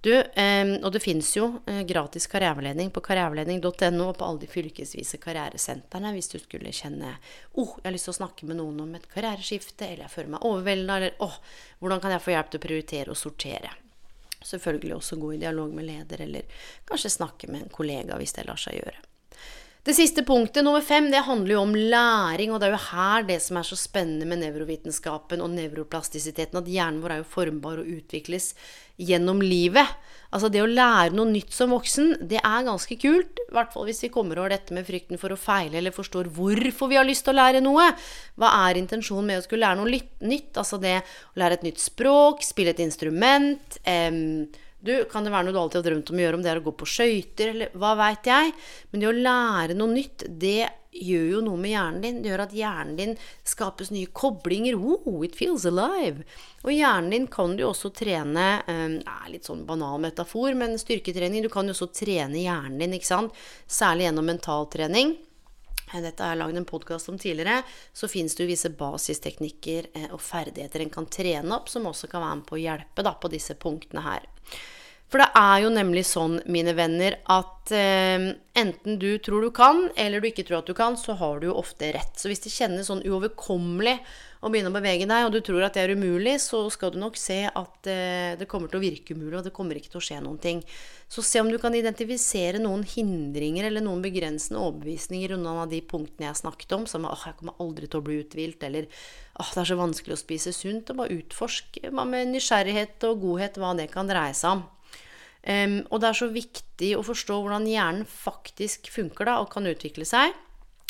Du, 0.00 0.12
eh, 0.14 0.72
og 0.82 0.90
det 0.94 1.02
fins 1.02 1.32
jo 1.36 1.60
gratis 1.88 2.28
karriereveiledning 2.30 2.92
på 2.94 3.02
karriereveiledning.no 3.04 4.08
og 4.08 4.18
på 4.18 4.26
alle 4.26 4.44
de 4.44 4.50
fylkesvise 4.50 5.18
karrieresentrene 5.22 6.12
hvis 6.14 6.30
du 6.32 6.38
skulle 6.40 6.72
kjenne 6.72 7.16
oh, 7.54 7.74
jeg 7.80 7.88
har 7.88 7.96
lyst 7.96 8.08
til 8.08 8.14
å 8.14 8.20
snakke 8.20 8.48
med 8.48 8.60
noen 8.60 8.84
om 8.84 8.94
et 8.96 9.08
karriereskifte, 9.12 9.88
eller 9.88 10.06
jeg 10.06 10.14
føler 10.14 10.36
meg 10.36 10.46
overvelda, 10.46 11.00
eller 11.00 11.18
åh, 11.26 11.34
oh, 11.34 11.66
hvordan 11.80 12.04
kan 12.04 12.16
jeg 12.16 12.24
få 12.24 12.36
hjelp 12.36 12.54
til 12.54 12.62
å 12.62 12.66
prioritere 12.68 13.12
og 13.12 13.20
sortere? 13.20 13.74
Selvfølgelig 14.46 14.94
også 14.96 15.18
gå 15.20 15.32
i 15.34 15.40
dialog 15.42 15.74
med 15.74 15.88
leder, 15.88 16.22
eller 16.22 16.62
kanskje 16.86 17.16
snakke 17.16 17.50
med 17.50 17.64
en 17.66 17.74
kollega 17.74 18.18
hvis 18.20 18.36
det 18.38 18.46
lar 18.46 18.60
seg 18.60 18.78
gjøre. 18.80 19.02
Det 19.86 19.94
siste 19.94 20.24
punktet, 20.26 20.64
nummer 20.66 20.82
fem, 20.82 21.04
det 21.12 21.20
handler 21.22 21.52
jo 21.52 21.60
om 21.62 21.74
læring. 21.78 22.50
Og 22.50 22.58
det 22.58 22.66
er 22.66 22.72
jo 22.74 22.86
her 22.88 23.26
det 23.28 23.36
som 23.44 23.60
er 23.60 23.68
så 23.68 23.76
spennende 23.78 24.26
med 24.26 24.40
nevrovitenskapen 24.42 25.44
og 25.44 25.52
nevroplastisiteten, 25.54 26.58
at 26.58 26.66
hjernen 26.66 26.98
vår 27.04 27.14
er 27.14 27.20
jo 27.20 27.28
formbar 27.30 27.78
og 27.78 27.92
utvikles 27.94 28.48
gjennom 28.98 29.44
livet. 29.44 29.86
Altså 30.34 30.50
det 30.50 30.64
å 30.64 30.66
lære 30.66 31.14
noe 31.14 31.30
nytt 31.30 31.54
som 31.54 31.70
voksen, 31.70 32.16
det 32.26 32.42
er 32.42 32.66
ganske 32.66 32.98
kult. 32.98 33.38
I 33.46 33.54
hvert 33.54 33.70
fall 33.76 33.86
hvis 33.86 34.02
vi 34.02 34.10
kommer 34.10 34.42
over 34.42 34.56
dette 34.56 34.74
med 34.74 34.90
frykten 34.90 35.22
for 35.22 35.30
å 35.30 35.38
feile, 35.38 35.78
eller 35.78 35.94
forstår 35.94 36.34
hvorfor 36.34 36.90
vi 36.90 36.98
har 36.98 37.06
lyst 37.06 37.28
til 37.28 37.36
å 37.36 37.38
lære 37.38 37.62
noe. 37.62 37.86
Hva 38.34 38.52
er 38.66 38.82
intensjonen 38.82 39.30
med 39.30 39.44
å 39.44 39.46
skulle 39.46 39.68
lære 39.68 39.84
noe 39.84 40.02
nytt? 40.26 40.50
Altså 40.58 40.82
det 40.82 40.98
å 40.98 41.38
lære 41.38 41.60
et 41.60 41.70
nytt 41.70 41.86
språk, 41.86 42.42
spille 42.42 42.74
et 42.74 42.82
instrument. 42.82 43.78
Eh, 43.86 44.10
du, 44.86 44.94
kan 45.10 45.26
det 45.26 45.34
være 45.34 45.48
noe 45.48 45.56
du 45.56 45.60
alltid 45.60 45.80
har 45.80 45.86
drømt 45.90 46.10
om 46.12 46.18
å 46.18 46.24
gjøre, 46.24 46.38
om 46.38 46.42
det 46.44 46.50
er 46.52 46.62
å 46.62 46.66
gå 46.66 46.74
på 46.80 46.88
skøyter, 46.88 47.52
eller 47.52 47.78
hva 47.78 47.92
veit 47.98 48.28
jeg? 48.30 48.56
Men 48.90 49.02
det 49.02 49.08
å 49.10 49.14
lære 49.16 49.78
noe 49.78 49.92
nytt, 49.92 50.26
det 50.42 50.60
gjør 50.96 51.26
jo 51.34 51.42
noe 51.44 51.60
med 51.60 51.72
hjernen 51.74 52.04
din. 52.04 52.22
Det 52.22 52.30
gjør 52.30 52.44
at 52.46 52.56
hjernen 52.56 52.96
din 52.98 53.14
skapes 53.46 53.92
nye 53.92 54.08
koblinger. 54.16 54.78
Oh, 54.78 55.20
it 55.26 55.36
feels 55.36 55.66
alive. 55.68 56.24
Og 56.64 56.72
hjernen 56.72 57.12
din 57.12 57.28
kan 57.32 57.56
du 57.58 57.66
også 57.66 57.92
trene 57.96 58.48
um, 58.66 58.98
er 59.00 59.30
Litt 59.32 59.48
sånn 59.48 59.66
banal 59.68 60.00
metafor, 60.02 60.54
men 60.56 60.78
styrketrening. 60.80 61.44
Du 61.44 61.50
kan 61.52 61.68
jo 61.68 61.74
også 61.76 61.90
trene 61.94 62.40
hjernen 62.40 62.78
din, 62.80 62.96
ikke 62.96 63.10
sant? 63.10 63.46
Særlig 63.66 64.08
gjennom 64.08 64.30
mentaltrening. 64.30 65.16
Eh, 65.92 66.02
dette 66.02 66.22
har 66.22 66.34
jeg 66.34 66.42
lagd 66.42 66.60
en 66.60 66.68
podkast 66.68 67.10
om 67.12 67.18
tidligere. 67.18 67.62
Så 67.92 68.08
fins 68.10 68.34
det 68.34 68.44
jo 68.44 68.50
visse 68.50 68.72
basisteknikker 68.78 69.90
eh, 69.92 70.08
og 70.14 70.22
ferdigheter 70.22 70.84
en 70.84 70.94
kan 70.94 71.10
trene 71.10 71.58
opp, 71.58 71.70
som 71.72 71.86
også 71.90 72.10
kan 72.12 72.24
være 72.24 72.40
med 72.40 72.48
på 72.48 72.58
å 72.58 72.62
hjelpe 72.62 73.06
da, 73.06 73.14
på 73.20 73.32
disse 73.32 73.58
punktene 73.60 74.06
her. 74.06 74.26
For 75.06 75.22
det 75.22 75.28
er 75.38 75.60
jo 75.62 75.68
nemlig 75.70 76.02
sånn, 76.08 76.40
mine 76.50 76.72
venner, 76.74 77.14
at 77.30 77.70
eh, 77.74 78.32
enten 78.58 78.96
du 78.98 79.12
tror 79.22 79.44
du 79.46 79.52
kan, 79.54 79.84
eller 79.94 80.22
du 80.22 80.26
ikke 80.32 80.42
tror 80.48 80.64
at 80.64 80.70
du 80.70 80.74
kan, 80.74 80.96
så 80.98 81.14
har 81.20 81.38
du 81.38 81.46
jo 81.46 81.58
ofte 81.60 81.92
rett. 81.94 82.16
Så 82.18 82.26
hvis 82.30 82.42
det 82.42 82.50
kjennes 82.50 82.90
sånn 82.90 83.04
uoverkommelig 83.06 84.00
å 84.42 84.50
begynne 84.50 84.72
å 84.72 84.74
bevege 84.74 85.06
deg, 85.06 85.28
og 85.28 85.30
du 85.36 85.38
tror 85.46 85.62
at 85.62 85.78
det 85.78 85.84
er 85.84 85.94
umulig, 85.94 86.34
så 86.42 86.64
skal 86.74 86.90
du 86.92 86.98
nok 86.98 87.16
se 87.22 87.38
at 87.46 87.90
eh, 87.90 88.34
det 88.40 88.48
kommer 88.50 88.72
til 88.72 88.80
å 88.80 88.82
virke 88.82 89.14
umulig, 89.14 89.38
og 89.38 89.46
det 89.46 89.54
kommer 89.54 89.78
ikke 89.78 89.94
til 89.94 90.02
å 90.02 90.04
skje 90.08 90.20
noen 90.26 90.42
ting. 90.42 90.66
Så 91.06 91.22
se 91.22 91.38
om 91.38 91.54
du 91.54 91.58
kan 91.62 91.78
identifisere 91.78 92.58
noen 92.58 92.82
hindringer 92.82 93.70
eller 93.70 93.86
noen 93.86 94.02
begrensende 94.02 94.58
overbevisninger 94.58 95.38
unna 95.38 95.60
av 95.62 95.70
de 95.70 95.84
punktene 95.86 96.32
jeg 96.32 96.42
snakket 96.42 96.74
om, 96.80 96.90
som 96.90 97.06
åh, 97.06 97.28
jeg 97.30 97.38
kommer 97.38 97.62
aldri 97.62 97.86
til 97.86 98.02
å 98.02 98.08
bli 98.10 98.20
uthvilt, 98.24 98.66
eller 98.66 98.90
åh, 99.38 99.54
det 99.54 99.62
er 99.62 99.70
så 99.70 99.78
vanskelig 99.78 100.18
å 100.18 100.24
spise 100.26 100.54
sunt, 100.54 100.90
og 100.90 101.04
bare 101.04 101.20
utforsk 101.22 101.84
med 101.94 102.34
nysgjerrighet 102.34 103.06
og 103.06 103.22
godhet 103.22 103.62
hva 103.62 103.76
det 103.78 103.92
kan 103.94 104.10
dreie 104.10 104.34
seg 104.34 104.58
om. 104.58 104.72
Um, 105.46 105.78
og 105.94 106.02
det 106.02 106.10
er 106.10 106.18
så 106.18 106.26
viktig 106.32 106.90
å 106.98 107.04
forstå 107.06 107.38
hvordan 107.38 107.68
hjernen 107.70 108.08
faktisk 108.10 108.90
funker 108.90 109.28
da, 109.28 109.38
og 109.42 109.52
kan 109.52 109.68
utvikle 109.70 110.06
seg. 110.08 110.34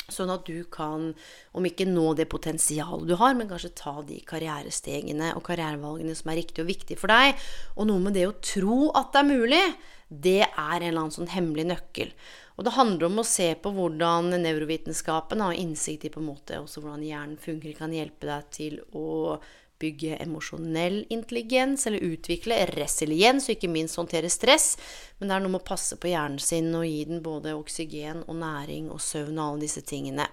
Sånn 0.07 0.31
at 0.31 0.47
du 0.47 0.63
kan, 0.71 1.11
om 1.51 1.65
ikke 1.67 1.85
nå 1.89 2.13
det 2.15 2.29
potensialet 2.31 3.09
du 3.09 3.17
har, 3.19 3.35
men 3.35 3.49
kanskje 3.49 3.75
ta 3.75 3.97
de 4.07 4.21
karrierestegene 4.25 5.33
og 5.35 5.43
karrierevalgene 5.49 6.15
som 6.15 6.31
er 6.31 6.39
riktige 6.39 6.63
og 6.63 6.71
viktige 6.71 7.01
for 7.01 7.11
deg. 7.11 7.35
Og 7.75 7.89
noe 7.89 8.01
med 8.05 8.15
det 8.15 8.23
å 8.29 8.37
tro 8.39 8.87
at 8.95 9.11
det 9.13 9.21
er 9.21 9.29
mulig, 9.29 9.63
det 10.07 10.41
er 10.47 10.77
en 10.79 10.87
eller 10.87 11.01
annen 11.03 11.17
sånn 11.17 11.33
hemmelig 11.33 11.67
nøkkel. 11.67 12.15
Og 12.57 12.65
det 12.65 12.73
handler 12.73 13.11
om 13.11 13.21
å 13.21 13.27
se 13.27 13.51
på 13.61 13.69
hvordan 13.75 14.31
nevrovitenskapen 14.41 15.43
har 15.43 15.59
innsikt 15.59 16.07
i 16.07 16.13
på 16.13 16.23
en 16.23 16.31
måte 16.31 16.57
også 16.63 16.81
hvordan 16.81 17.03
hjernen 17.05 17.37
funker, 17.41 17.75
kan 17.77 17.93
hjelpe 17.93 18.31
deg 18.31 18.47
til 18.55 18.79
å 18.97 19.37
bygge 19.81 20.17
emosjonell 20.23 21.03
intelligens, 21.13 21.87
eller 21.87 22.05
utvikle 22.07 22.59
resiliens, 22.73 23.47
og 23.47 23.57
ikke 23.57 23.71
minst 23.71 23.99
håndtere 23.99 24.29
stress. 24.33 24.73
Men 25.19 25.29
det 25.29 25.35
er 25.35 25.45
noe 25.45 25.55
med 25.57 25.63
å 25.63 25.69
passe 25.69 25.99
på 25.99 26.11
hjernen 26.11 26.41
sin 26.41 26.73
og 26.75 26.87
gi 26.87 27.03
den 27.09 27.21
både 27.25 27.55
oksygen 27.57 28.25
og 28.27 28.39
næring 28.41 28.89
og 28.93 29.03
søvn 29.03 29.37
og 29.37 29.45
alle 29.45 29.67
disse 29.67 29.85
tingene. 29.85 30.27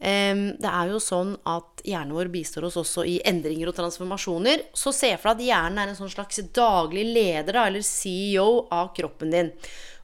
Det 0.00 0.68
er 0.70 0.88
jo 0.88 0.96
sånn 1.04 1.34
at 1.44 1.82
hjernen 1.84 2.14
vår 2.16 2.30
bistår 2.32 2.64
oss 2.70 2.78
også 2.80 3.04
i 3.04 3.18
endringer 3.28 3.68
og 3.68 3.76
transformasjoner. 3.76 4.62
Så 4.72 4.94
se 4.96 5.10
for 5.20 5.34
deg 5.34 5.42
at 5.42 5.48
hjernen 5.50 5.82
er 5.82 5.92
en 5.92 5.98
sånn 5.98 6.12
slags 6.12 6.40
daglig 6.56 7.04
leder, 7.10 7.58
eller 7.66 7.84
CEO, 7.84 8.64
av 8.72 8.94
kroppen 8.96 9.34
din. 9.34 9.52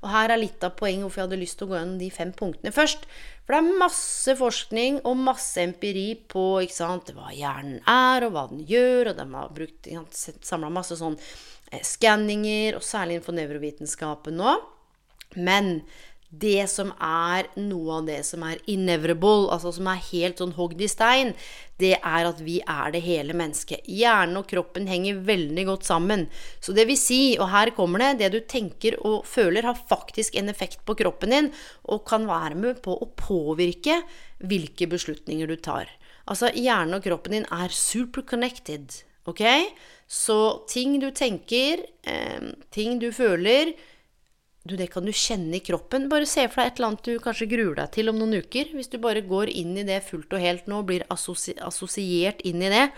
Og 0.04 0.10
her 0.12 0.34
er 0.34 0.42
litt 0.42 0.62
av 0.66 0.76
poenget 0.76 1.06
hvorfor 1.06 1.22
jeg 1.22 1.30
hadde 1.30 1.40
lyst 1.40 1.56
til 1.58 1.66
å 1.66 1.70
gå 1.70 1.78
gjennom 1.78 1.96
de 2.02 2.10
fem 2.12 2.34
punktene 2.36 2.74
først. 2.76 3.08
For 3.46 3.54
det 3.54 3.60
er 3.62 3.78
masse 3.78 4.34
forskning 4.40 4.98
og 5.06 5.20
masse 5.22 5.62
empiri 5.62 6.16
på 6.26 6.64
sant, 6.74 7.12
hva 7.14 7.30
hjernen 7.30 7.78
er, 7.86 8.26
og 8.26 8.34
hva 8.34 8.48
den 8.50 8.64
gjør, 8.66 9.12
og 9.12 9.20
de 9.22 9.94
har 9.94 10.08
samla 10.42 10.70
masse 10.74 10.98
sånn 10.98 11.14
eh, 11.70 11.84
skanninger, 11.86 12.74
og 12.74 12.82
særlig 12.82 13.20
innenfor 13.20 13.38
nevrovitenskapen 13.38 14.42
nå. 14.42 14.56
Men 15.38 15.78
det 16.42 16.66
som 16.70 16.90
er 17.02 17.48
noe 17.60 18.00
av 18.00 18.08
det 18.08 18.18
som 18.28 18.42
er 18.46 18.60
inevitable, 18.70 19.48
altså 19.54 19.72
som 19.76 19.88
er 19.90 20.02
helt 20.10 20.42
sånn 20.42 20.54
hogd 20.56 20.82
i 20.82 20.88
stein, 20.90 21.32
det 21.80 21.94
er 21.98 22.28
at 22.28 22.38
vi 22.44 22.56
er 22.62 22.92
det 22.94 23.02
hele 23.04 23.36
mennesket. 23.36 23.84
Hjernen 23.84 24.40
og 24.40 24.48
kroppen 24.48 24.88
henger 24.88 25.20
veldig 25.28 25.66
godt 25.68 25.88
sammen. 25.88 26.26
Så 26.60 26.72
det 26.76 26.86
vil 26.88 26.98
si, 27.00 27.20
og 27.36 27.50
her 27.52 27.72
kommer 27.76 28.02
det, 28.02 28.12
det 28.22 28.30
du 28.32 28.38
tenker 28.48 28.96
og 29.02 29.26
føler 29.28 29.68
har 29.68 29.82
faktisk 29.88 30.38
en 30.40 30.48
effekt 30.52 30.84
på 30.88 30.96
kroppen 30.98 31.34
din, 31.34 31.50
og 31.84 32.06
kan 32.08 32.28
være 32.28 32.56
med 32.58 32.80
på 32.84 32.96
å 32.96 33.10
påvirke 33.20 34.00
hvilke 34.40 34.88
beslutninger 34.90 35.48
du 35.50 35.56
tar. 35.60 35.90
Altså, 36.26 36.50
hjernen 36.50 36.98
og 36.98 37.04
kroppen 37.04 37.36
din 37.36 37.50
er 37.54 37.74
super 37.74 38.24
connected, 38.26 39.02
ok? 39.30 39.44
Så 40.10 40.38
ting 40.70 40.96
du 41.02 41.10
tenker, 41.14 41.84
eh, 42.02 42.54
ting 42.74 42.98
du 43.02 43.12
føler, 43.12 43.74
du, 44.68 44.76
det 44.78 44.88
kan 44.92 45.06
du 45.06 45.12
kjenne 45.14 45.58
i 45.58 45.62
kroppen. 45.64 46.08
Bare 46.12 46.28
se 46.28 46.46
for 46.48 46.62
deg 46.62 46.72
et 46.72 46.80
eller 46.80 46.92
annet 46.92 47.08
du 47.08 47.22
kanskje 47.22 47.48
gruer 47.50 47.76
deg 47.78 47.92
til 47.96 48.10
om 48.12 48.18
noen 48.20 48.40
uker. 48.42 48.72
Hvis 48.76 48.90
du 48.92 48.98
bare 49.02 49.24
går 49.26 49.52
inn 49.52 49.76
i 49.78 49.86
det 49.86 50.02
fullt 50.06 50.34
og 50.36 50.42
helt 50.42 50.66
nå, 50.70 50.82
blir 50.88 51.06
assosiert 51.12 52.42
inn 52.48 52.64
i 52.64 52.72
det. 52.72 52.88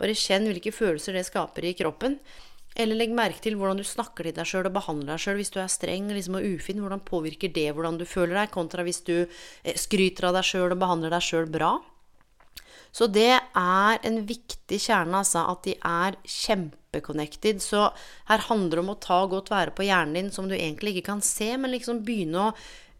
Bare 0.00 0.16
kjenn 0.16 0.48
hvilke 0.50 0.72
følelser 0.74 1.18
det 1.18 1.26
skaper 1.28 1.68
i 1.68 1.74
kroppen. 1.78 2.18
Eller 2.78 2.96
legg 2.96 3.12
merke 3.14 3.42
til 3.42 3.56
hvordan 3.58 3.80
du 3.80 3.84
snakker 3.86 4.28
til 4.28 4.36
deg 4.36 4.46
sjøl 4.46 4.68
og 4.68 4.76
behandler 4.76 5.12
deg 5.12 5.22
sjøl 5.24 5.40
hvis 5.40 5.52
du 5.52 5.58
er 5.60 5.70
streng 5.72 6.10
liksom, 6.14 6.38
og 6.38 6.46
ufin. 6.54 6.82
Hvordan 6.82 7.02
påvirker 7.06 7.52
det 7.54 7.68
hvordan 7.74 7.98
du 7.98 8.06
føler 8.08 8.38
deg, 8.38 8.52
kontra 8.54 8.86
hvis 8.86 9.02
du 9.06 9.16
eh, 9.20 9.76
skryter 9.76 10.30
av 10.30 10.38
deg 10.38 10.46
sjøl 10.46 10.70
og 10.70 10.80
behandler 10.80 11.14
deg 11.16 11.26
sjøl 11.26 11.50
bra. 11.50 11.74
Så 12.94 13.06
det 13.10 13.32
er 13.38 14.00
en 14.06 14.22
viktig 14.26 14.80
kjerne, 14.82 15.22
altså, 15.22 15.44
at 15.52 15.66
de 15.66 15.76
er 15.78 16.16
kjempeconnected. 16.90 17.62
Så 17.62 17.92
her 18.26 18.38
handler 18.38 18.76
det 18.76 18.80
om 18.80 18.90
å 18.90 19.00
ta 19.00 19.26
godt 19.26 19.50
være 19.50 19.70
på 19.70 19.84
hjernen 19.84 20.14
din 20.14 20.30
som 20.30 20.48
du 20.48 20.54
egentlig 20.54 20.96
ikke 20.96 21.12
kan 21.12 21.22
se, 21.22 21.56
men 21.56 21.70
liksom 21.70 22.04
begynne 22.04 22.50
å 22.50 22.52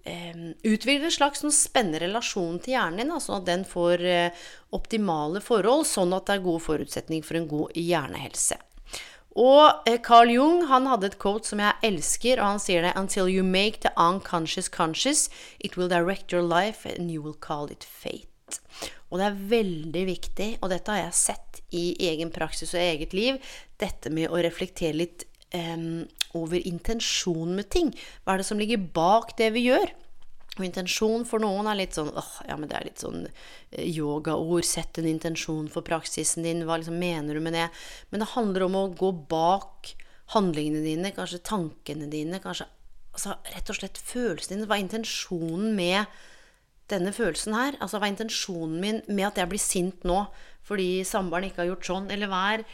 eh, 0.05 0.55
utvikle 0.63 1.07
en 1.07 1.11
slags 1.11 1.41
sånn 1.41 1.53
spennende 1.53 2.01
relasjon 2.01 2.59
til 2.61 2.75
hjernen 2.75 3.09
din, 3.09 3.21
sånn 3.21 3.43
at 3.43 3.47
den 3.47 3.65
får 3.65 4.05
eh, 4.05 4.33
optimale 4.71 5.41
forhold, 5.41 5.87
sånn 5.87 6.13
at 6.13 6.27
det 6.27 6.39
er 6.39 6.47
gode 6.47 6.65
forutsetninger 6.65 7.27
for 7.27 7.37
en 7.37 7.49
god 7.49 7.77
hjernehelse. 7.77 8.59
Og 9.39 9.87
eh, 9.87 10.01
Carl 10.03 10.31
Jung 10.31 10.65
han 10.67 10.89
hadde 10.91 11.13
et 11.13 11.21
quote 11.23 11.47
som 11.47 11.63
jeg 11.63 11.79
elsker, 11.87 12.41
og 12.41 12.57
han 12.57 12.63
sier 12.63 12.83
det 12.83 12.97
Until 12.99 13.29
you 13.31 13.45
make 13.45 13.81
the 13.81 13.93
unconscious 13.97 14.69
conscious, 14.69 15.29
it 15.61 15.77
will 15.77 15.89
direct 15.89 16.33
your 16.33 16.43
life, 16.43 16.85
and 16.87 17.11
you 17.11 17.23
will 17.23 17.39
call 17.39 17.71
it 17.71 17.85
fate. 17.85 18.30
Og 19.11 19.19
det 19.19 19.27
er 19.27 19.41
veldig 19.51 20.05
viktig, 20.07 20.51
og 20.63 20.71
dette 20.71 20.95
har 20.95 21.05
jeg 21.05 21.19
sett 21.19 21.63
i 21.75 21.85
egen 22.11 22.31
praksis 22.35 22.75
og 22.77 22.83
eget 22.83 23.15
liv, 23.17 23.41
dette 23.83 24.13
med 24.15 24.31
å 24.31 24.39
reflektere 24.43 25.01
litt 25.01 25.25
um, 25.55 26.05
over 26.39 26.63
intensjonen 26.63 27.57
med 27.59 27.71
ting. 27.75 27.91
Hva 28.23 28.35
er 28.35 28.43
det 28.43 28.49
som 28.51 28.61
ligger 28.61 28.87
bak 28.95 29.35
det 29.41 29.51
vi 29.57 29.67
gjør? 29.67 29.91
Og 30.59 30.67
intensjon 30.67 31.25
for 31.29 31.43
noen 31.43 31.69
er 31.71 31.79
litt 31.79 31.97
sånn 31.97 32.11
åh, 32.11 32.31
ja, 32.49 32.57
men 32.59 32.69
det 32.71 32.77
er 32.77 32.89
litt 32.89 33.03
sånn 33.03 33.23
eh, 33.25 33.87
yogaord. 33.87 34.67
Sett 34.67 34.99
en 35.01 35.09
intensjon 35.09 35.71
for 35.73 35.87
praksisen 35.87 36.45
din. 36.45 36.65
Hva 36.69 36.81
liksom 36.81 36.99
mener 37.01 37.39
du 37.39 37.43
med 37.45 37.55
det? 37.57 37.69
Men 38.11 38.23
det 38.23 38.33
handler 38.35 38.67
om 38.67 38.77
å 38.79 38.89
gå 38.99 39.13
bak 39.31 39.95
handlingene 40.35 40.83
dine, 40.85 41.15
kanskje 41.15 41.43
tankene 41.47 42.11
dine, 42.11 42.43
kanskje 42.43 42.69
altså, 43.15 43.39
rett 43.55 43.71
og 43.73 43.79
slett 43.79 44.03
følelsene 44.11 44.59
dine. 44.59 44.69
Hva 44.71 44.79
er 44.79 44.85
intensjonen 44.85 45.73
med 45.79 46.21
denne 46.93 47.13
følelsen 47.15 47.57
her? 47.57 47.79
Altså 47.81 47.99
hva 47.99 48.09
er 48.09 48.15
intensjonen 48.15 48.79
min 48.83 49.03
med 49.09 49.31
at 49.31 49.41
jeg 49.43 49.51
blir 49.51 49.63
sint 49.63 50.07
nå 50.09 50.25
fordi 50.67 51.03
samboeren 51.09 51.49
ikke 51.49 51.65
har 51.65 51.73
gjort 51.73 51.89
sånn? 51.89 52.09
Eller 52.15 52.31
hva 52.31 52.45
er 52.55 52.65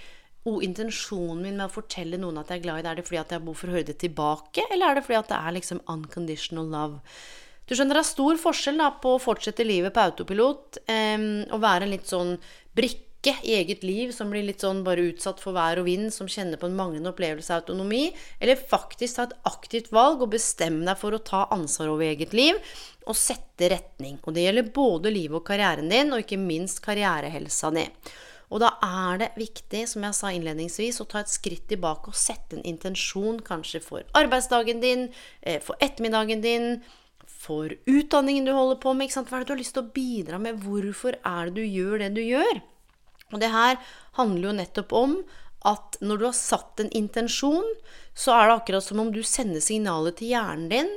oh, 0.47 0.61
intensjonen 0.65 1.43
min 1.43 1.57
med 1.59 1.69
å 1.69 1.75
fortelle 1.75 2.19
noen 2.21 2.41
at 2.41 2.53
jeg 2.53 2.61
er 2.61 2.67
glad 2.67 2.81
i 2.81 2.85
det? 2.85 2.93
Er 2.93 3.01
det 3.01 3.07
fordi 3.09 3.23
at 3.23 3.35
jeg 3.35 3.45
behov 3.47 3.59
for 3.63 3.73
å 3.73 3.77
høre 3.77 3.89
det 3.89 3.99
tilbake, 4.03 4.67
eller 4.71 4.91
er 4.91 4.99
det 4.99 5.07
fordi 5.07 5.19
at 5.21 5.33
det 5.33 5.41
er 5.41 5.57
liksom 5.59 5.83
unconditional 5.93 6.71
love? 6.71 7.01
Du 7.67 7.75
skjønner, 7.75 7.99
det 7.99 8.05
er 8.05 8.13
stor 8.13 8.39
forskjell 8.39 8.79
da, 8.79 8.93
på 9.03 9.17
å 9.17 9.23
fortsette 9.23 9.67
livet 9.67 9.95
på 9.95 10.05
autopilot 10.07 10.79
um, 10.87 11.27
være 11.59 11.89
en 11.89 11.93
litt 11.97 12.07
sånn 12.07 12.37
brikke 12.79 13.33
i 13.43 13.57
eget 13.57 13.83
liv 13.83 14.13
som 14.15 14.31
blir 14.31 14.45
litt 14.47 14.63
sånn 14.63 14.85
bare 14.87 15.09
utsatt 15.09 15.41
for 15.43 15.57
vær 15.57 15.81
og 15.81 15.89
vind, 15.89 16.13
som 16.15 16.29
kjenner 16.31 16.61
på 16.61 16.69
en 16.69 16.77
manglende 16.79 17.11
opplevelse 17.11 17.51
av 17.51 17.65
autonomi, 17.65 18.13
eller 18.39 18.61
faktisk 18.61 19.19
ta 19.19 19.27
et 19.27 19.35
aktivt 19.51 19.91
valg 19.95 20.23
og 20.23 20.31
bestemme 20.37 20.87
deg 20.87 21.01
for 21.01 21.17
å 21.17 21.25
ta 21.27 21.43
ansvar 21.57 21.91
over 21.91 22.07
eget 22.07 22.37
liv 22.37 22.61
og 23.07 23.19
sette 23.19 23.71
retning. 23.71 24.19
Og 24.27 24.35
det 24.35 24.47
gjelder 24.47 24.73
både 24.75 25.13
livet 25.15 25.39
og 25.41 25.47
karrieren 25.47 25.91
din, 25.93 26.13
og 26.13 26.25
ikke 26.25 26.41
minst 26.41 26.83
karrierehelsa 26.85 27.71
di. 27.75 27.87
Og 28.55 28.63
da 28.63 28.73
er 28.85 29.23
det 29.23 29.33
viktig, 29.39 29.83
som 29.91 30.05
jeg 30.07 30.15
sa 30.15 30.31
innledningsvis, 30.31 31.01
å 31.03 31.09
ta 31.11 31.23
et 31.23 31.33
skritt 31.33 31.67
tilbake 31.71 32.13
og 32.13 32.19
sette 32.19 32.59
en 32.59 32.67
intensjon 32.67 33.41
kanskje 33.47 33.83
for 33.83 34.07
arbeidsdagen 34.19 34.83
din, 34.83 35.09
eh, 35.43 35.59
for 35.61 35.75
ettermiddagen 35.83 36.43
din, 36.43 36.85
for 37.27 37.75
utdanningen 37.87 38.47
du 38.47 38.53
holder 38.53 38.79
på 38.83 38.95
med. 38.95 39.11
Hva 39.11 39.23
er 39.23 39.43
det 39.43 39.49
du 39.49 39.55
har 39.55 39.63
lyst 39.63 39.75
til 39.75 39.83
å 39.83 39.93
bidra 39.93 40.39
med? 40.39 40.63
Hvorfor 40.63 41.19
er 41.25 41.51
det 41.51 41.55
du 41.55 41.63
gjør 41.63 41.99
det 41.99 42.15
du 42.15 42.23
gjør? 42.23 42.63
Og 43.35 43.41
det 43.43 43.51
her 43.51 43.79
handler 44.13 44.49
jo 44.49 44.59
nettopp 44.61 44.93
om 44.93 45.25
at 45.67 45.99
når 46.01 46.19
du 46.19 46.25
har 46.29 46.37
satt 46.39 46.81
en 46.81 46.91
intensjon, 46.95 47.67
så 48.15 48.35
er 48.37 48.47
det 48.47 48.57
akkurat 48.61 48.87
som 48.87 49.01
om 49.03 49.11
du 49.11 49.23
sender 49.27 49.61
signalet 49.61 50.19
til 50.21 50.31
hjernen 50.35 50.69
din 50.71 50.93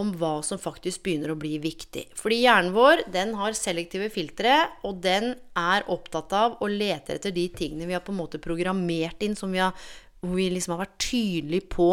om 0.00 0.12
hva 0.18 0.38
som 0.46 0.60
faktisk 0.60 1.02
begynner 1.04 1.32
å 1.32 1.38
bli 1.38 1.56
viktig. 1.62 2.06
Fordi 2.18 2.42
hjernen 2.44 2.72
vår 2.76 3.04
den 3.12 3.34
har 3.38 3.56
selektive 3.58 4.08
filtre, 4.12 4.54
og 4.86 5.02
den 5.04 5.34
er 5.58 5.88
opptatt 5.92 6.32
av 6.36 6.56
og 6.60 6.72
leter 6.72 7.18
etter 7.18 7.34
de 7.34 7.48
tingene 7.52 7.88
vi 7.88 7.96
har 7.96 8.04
på 8.04 8.14
en 8.14 8.22
måte 8.22 8.40
programmert 8.42 9.22
inn, 9.24 9.36
som 9.38 9.52
vi 9.52 9.60
har, 9.62 9.76
hvor 10.22 10.38
vi 10.38 10.48
liksom 10.54 10.76
har 10.76 10.84
vært 10.84 10.98
tydelige 11.02 11.68
på 11.72 11.90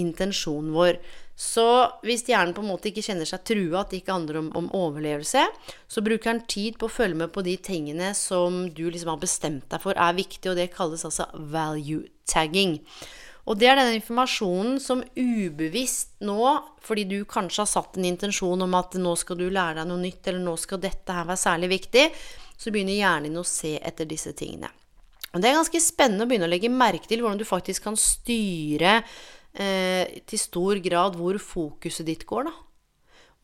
intensjonen 0.00 0.74
vår. 0.74 1.00
Så 1.36 1.66
hvis 2.06 2.24
hjernen 2.24 2.54
på 2.56 2.62
en 2.64 2.70
måte 2.70 2.88
ikke 2.88 3.04
kjenner 3.04 3.28
seg 3.28 3.42
trua, 3.44 3.82
at 3.82 3.92
det 3.92 4.00
ikke 4.00 4.14
handler 4.14 4.40
om, 4.40 4.48
om, 4.56 4.70
overlevelse, 4.72 5.42
så 5.84 6.02
bruker 6.04 6.32
den 6.32 6.46
tid 6.48 6.78
på 6.80 6.88
å 6.88 6.94
følge 6.94 7.20
med 7.20 7.34
på 7.34 7.44
de 7.44 7.58
tingene 7.60 8.14
som 8.16 8.64
du 8.72 8.86
liksom 8.88 9.12
har 9.12 9.20
bestemt 9.20 9.68
deg 9.68 9.84
for 9.84 10.00
er 10.00 10.16
viktig, 10.16 10.48
og 10.48 10.56
det 10.56 10.70
kalles 10.72 11.04
altså 11.04 11.28
value 11.52 12.08
tagging. 12.24 12.78
Og 13.46 13.58
det 13.60 13.68
er 13.70 13.78
den 13.78 13.94
informasjonen 14.00 14.80
som 14.82 15.04
ubevisst 15.14 16.16
nå, 16.26 16.40
fordi 16.82 17.04
du 17.06 17.20
kanskje 17.30 17.62
har 17.62 17.70
satt 17.70 17.98
en 17.98 18.08
intensjon 18.08 18.64
om 18.66 18.74
at 18.74 18.96
nå 18.98 19.12
skal 19.20 19.38
du 19.38 19.46
lære 19.46 19.78
deg 19.80 19.90
noe 19.90 20.02
nytt, 20.02 20.24
eller 20.26 20.42
nå 20.42 20.56
skal 20.58 20.82
dette 20.82 21.14
her 21.14 21.28
være 21.28 21.44
særlig 21.44 21.70
viktig, 21.76 22.08
så 22.58 22.72
begynner 22.74 22.98
hjernen 22.98 23.30
din 23.30 23.38
å 23.38 23.46
se 23.46 23.76
etter 23.78 24.08
disse 24.10 24.34
tingene. 24.34 24.72
Og 25.30 25.42
det 25.42 25.50
er 25.50 25.58
ganske 25.58 25.82
spennende 25.84 26.26
å 26.26 26.30
begynne 26.30 26.48
å 26.48 26.50
legge 26.50 26.72
merke 26.72 27.06
til 27.10 27.22
hvordan 27.22 27.38
du 27.38 27.46
faktisk 27.46 27.86
kan 27.86 27.98
styre 28.00 28.98
eh, 28.98 30.22
til 30.26 30.40
stor 30.40 30.80
grad 30.82 31.18
hvor 31.20 31.38
fokuset 31.38 32.08
ditt 32.08 32.26
går, 32.26 32.48
da. 32.48 32.54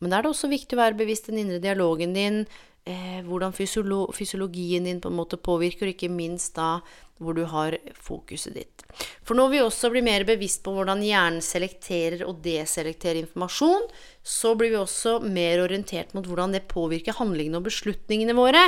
Men 0.01 0.11
da 0.11 0.19
er 0.19 0.25
det 0.25 0.33
også 0.33 0.51
viktig 0.51 0.75
å 0.75 0.81
være 0.81 0.99
bevisst 0.99 1.29
den 1.29 1.39
indre 1.45 1.61
dialogen 1.63 2.15
din, 2.17 2.41
hvordan 2.83 3.53
fysiolo 3.55 4.09
fysiologien 4.11 4.83
din 4.83 4.99
på 4.99 5.11
en 5.11 5.15
måte 5.15 5.39
påvirker, 5.39 5.87
og 5.87 5.95
ikke 5.95 6.11
minst 6.11 6.55
da 6.57 6.81
hvor 7.23 7.37
du 7.37 7.45
har 7.47 7.77
fokuset 7.95 8.57
ditt. 8.57 8.83
For 9.23 9.37
når 9.37 9.51
vi 9.53 9.61
også 9.63 9.91
blir 9.93 10.03
mer 10.03 10.25
bevisst 10.27 10.63
på 10.65 10.73
hvordan 10.75 11.03
hjernen 11.05 11.43
selekterer 11.45 12.25
og 12.27 12.41
deselekterer 12.43 13.21
informasjon, 13.21 13.87
så 14.19 14.53
blir 14.59 14.73
vi 14.73 14.81
også 14.81 15.19
mer 15.23 15.63
orientert 15.63 16.11
mot 16.17 16.27
hvordan 16.27 16.57
det 16.57 16.65
påvirker 16.71 17.15
handlingene 17.15 17.61
og 17.61 17.69
beslutningene 17.69 18.35
våre. 18.35 18.65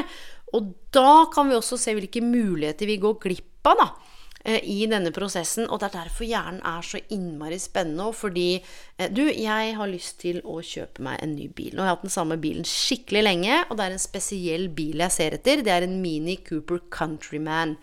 Og 0.55 0.71
da 0.95 1.25
kan 1.33 1.49
vi 1.51 1.57
også 1.57 1.79
se 1.81 1.97
hvilke 1.97 2.23
muligheter 2.23 2.87
vi 2.87 3.01
går 3.03 3.19
glipp 3.27 3.73
av, 3.73 3.81
da 3.81 3.89
Eh, 3.91 4.14
i 4.45 4.85
denne 4.89 5.11
prosessen. 5.15 5.65
Og 5.69 5.81
det 5.81 5.89
er 5.89 5.95
derfor 6.03 6.27
hjernen 6.27 6.61
er 6.65 6.85
så 6.85 7.01
innmari 7.13 7.57
spennende. 7.61 8.09
òg, 8.09 8.15
fordi 8.19 8.49
eh, 8.97 9.09
Du, 9.09 9.23
jeg 9.25 9.75
har 9.77 9.89
lyst 9.89 10.19
til 10.21 10.41
å 10.43 10.59
kjøpe 10.61 11.01
meg 11.05 11.21
en 11.21 11.35
ny 11.35 11.47
bil. 11.47 11.77
Har 11.77 11.89
jeg 11.89 11.95
hatt 11.95 12.05
den 12.05 12.15
samme 12.17 12.37
bilen 12.41 12.67
skikkelig 12.69 13.23
lenge, 13.23 13.63
og 13.69 13.77
det 13.77 13.85
er 13.85 13.95
en 13.95 14.05
spesiell 14.05 14.67
bil 14.69 15.01
jeg 15.05 15.15
ser 15.17 15.37
etter. 15.39 15.63
Det 15.65 15.73
er 15.73 15.87
en 15.87 15.97
Mini 16.01 16.37
Cooper 16.45 16.83
Countryman. 16.93 17.77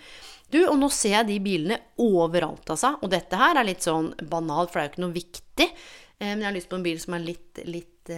Du, 0.52 0.60
og 0.68 0.76
nå 0.78 0.90
ser 0.92 1.16
jeg 1.16 1.30
de 1.30 1.40
bilene 1.42 1.80
overalt, 2.02 2.66
altså. 2.70 2.96
Og 3.00 3.10
dette 3.10 3.38
her 3.40 3.56
er 3.56 3.66
litt 3.66 3.82
sånn 3.86 4.12
banalt, 4.28 4.70
for 4.70 4.78
det 4.78 4.84
er 4.84 4.90
jo 4.90 4.94
ikke 4.94 5.06
noe 5.06 5.16
viktig. 5.16 5.68
Eh, 6.18 6.28
men 6.28 6.44
jeg 6.44 6.50
har 6.50 6.58
lyst 6.60 6.70
på 6.70 6.78
en 6.78 6.86
bil 6.86 7.00
som 7.02 7.16
er 7.16 7.26
litt, 7.26 7.64
litt 7.66 8.12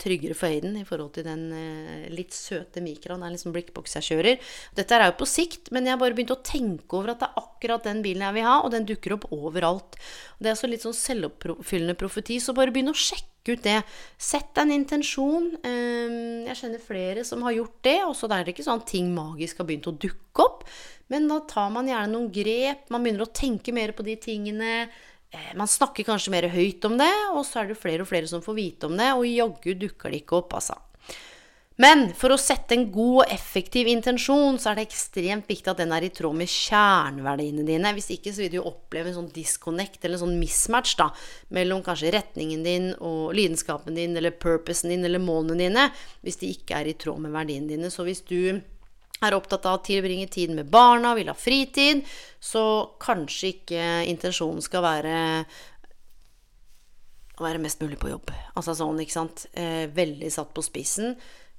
tryggere 0.00 0.36
for 0.36 0.50
Aiden 0.50 0.78
i 0.80 0.86
forhold 0.88 1.12
til 1.16 1.26
den 1.26 1.46
eh, 1.56 2.08
litt 2.12 2.34
søte 2.36 2.82
Micraen. 2.84 3.22
Det 3.22 3.28
er 3.28 3.34
liksom 3.36 3.54
blikkboks 3.54 3.98
jeg 3.98 4.08
kjører. 4.10 4.52
Dette 4.78 4.96
er 4.96 5.08
jo 5.10 5.18
på 5.20 5.28
sikt, 5.28 5.70
men 5.74 5.86
jeg 5.86 5.94
har 5.94 6.02
bare 6.02 6.16
begynt 6.16 6.34
å 6.34 6.40
tenke 6.46 6.98
over 6.98 7.14
at 7.14 7.22
det 7.22 7.30
er 7.30 7.42
akkurat 7.42 7.88
den 7.88 8.04
bilen 8.04 8.24
jeg 8.26 8.38
vil 8.38 8.48
ha, 8.48 8.60
og 8.64 8.72
den 8.74 8.88
dukker 8.88 9.16
opp 9.16 9.28
overalt. 9.36 9.98
Det 10.38 10.48
er 10.48 10.56
altså 10.56 10.70
litt 10.70 10.86
sånn 10.86 10.96
selvoppfyllende 10.96 11.98
profeti, 12.00 12.40
så 12.40 12.56
bare 12.56 12.72
begynn 12.74 12.92
å 12.92 12.96
sjekke 12.96 13.56
ut 13.56 13.64
det. 13.64 13.80
Sett 14.20 14.58
en 14.60 14.72
intensjon. 14.74 15.52
Ehm, 15.64 16.46
jeg 16.48 16.58
kjenner 16.60 16.82
flere 16.84 17.24
som 17.26 17.44
har 17.46 17.56
gjort 17.56 17.78
det, 17.86 17.98
og 18.06 18.16
så 18.16 18.30
er 18.30 18.44
det 18.44 18.54
ikke 18.54 18.66
sånn 18.66 18.82
at 18.82 18.90
ting 18.90 19.12
magisk 19.16 19.60
har 19.60 19.68
begynt 19.68 19.88
å 19.90 19.96
dukke 19.96 20.46
opp. 20.46 20.66
Men 21.10 21.26
da 21.26 21.40
tar 21.50 21.72
man 21.74 21.88
gjerne 21.90 22.12
noen 22.12 22.30
grep, 22.32 22.84
man 22.92 23.02
begynner 23.02 23.26
å 23.26 23.32
tenke 23.34 23.74
mer 23.74 23.92
på 23.96 24.06
de 24.06 24.14
tingene. 24.20 24.74
Eh, 25.30 25.50
man 25.56 25.70
snakker 25.70 26.06
kanskje 26.06 26.32
mer 26.34 26.48
høyt 26.50 26.84
om 26.88 26.96
det, 26.98 27.10
og 27.34 27.44
så 27.46 27.62
er 27.62 27.70
det 27.70 27.78
flere 27.78 28.02
og 28.02 28.10
flere 28.10 28.30
som 28.30 28.42
får 28.42 28.56
vite 28.56 28.88
om 28.88 28.96
det, 28.98 29.12
og 29.14 29.28
jaggu 29.28 29.74
dukker 29.78 30.10
det 30.10 30.24
ikke 30.24 30.40
opp, 30.40 30.56
altså. 30.58 30.78
Men 31.80 32.10
for 32.18 32.34
å 32.34 32.36
sette 32.36 32.74
en 32.76 32.90
god 32.92 33.22
og 33.22 33.30
effektiv 33.32 33.88
intensjon, 33.88 34.58
så 34.60 34.72
er 34.72 34.80
det 34.80 34.88
ekstremt 34.88 35.46
viktig 35.48 35.70
at 35.70 35.78
den 35.80 35.94
er 35.96 36.04
i 36.04 36.10
tråd 36.12 36.36
med 36.36 36.50
kjerneverdiene 36.52 37.64
dine. 37.64 37.92
Hvis 37.96 38.10
ikke 38.12 38.34
så 38.36 38.42
vil 38.42 38.50
du 38.52 38.58
jo 38.58 38.66
oppleve 38.68 39.08
en 39.08 39.16
sånn 39.16 39.30
disconnect, 39.32 40.02
eller 40.02 40.18
en 40.18 40.24
sånn 40.26 40.42
mismatch, 40.42 40.98
da, 41.00 41.08
mellom 41.56 41.80
kanskje 41.86 42.12
retningen 42.18 42.66
din 42.66 42.90
og 42.98 43.32
lidenskapen 43.38 43.96
din, 43.96 44.18
eller 44.18 44.36
purposen 44.36 44.92
din, 44.92 45.06
eller 45.08 45.24
målene 45.24 45.56
dine, 45.62 45.86
hvis 46.26 46.42
de 46.42 46.52
ikke 46.52 46.82
er 46.82 46.90
i 46.90 46.98
tråd 47.00 47.22
med 47.24 47.32
verdiene 47.38 47.72
dine. 47.72 47.88
Så 47.94 48.04
hvis 48.04 48.20
du 48.28 48.60
er 49.20 49.36
opptatt 49.36 49.66
av 49.68 49.78
å 49.78 49.82
tilbringe 49.84 50.28
tid 50.32 50.52
med 50.56 50.70
barna, 50.72 51.14
vil 51.18 51.28
ha 51.28 51.36
fritid, 51.36 52.04
så 52.40 52.62
kanskje 53.02 53.54
ikke 53.54 53.88
intensjonen 54.08 54.64
skal 54.64 54.84
være 54.86 55.18
å 57.40 57.46
være 57.46 57.60
mest 57.62 57.80
mulig 57.80 57.98
på 58.00 58.10
jobb. 58.12 58.32
Altså 58.58 58.74
sånn, 58.76 59.00
ikke 59.00 59.16
sant. 59.16 59.46
Eh, 59.56 59.86
veldig 59.96 60.28
satt 60.32 60.52
på 60.56 60.64
spissen. 60.64 61.14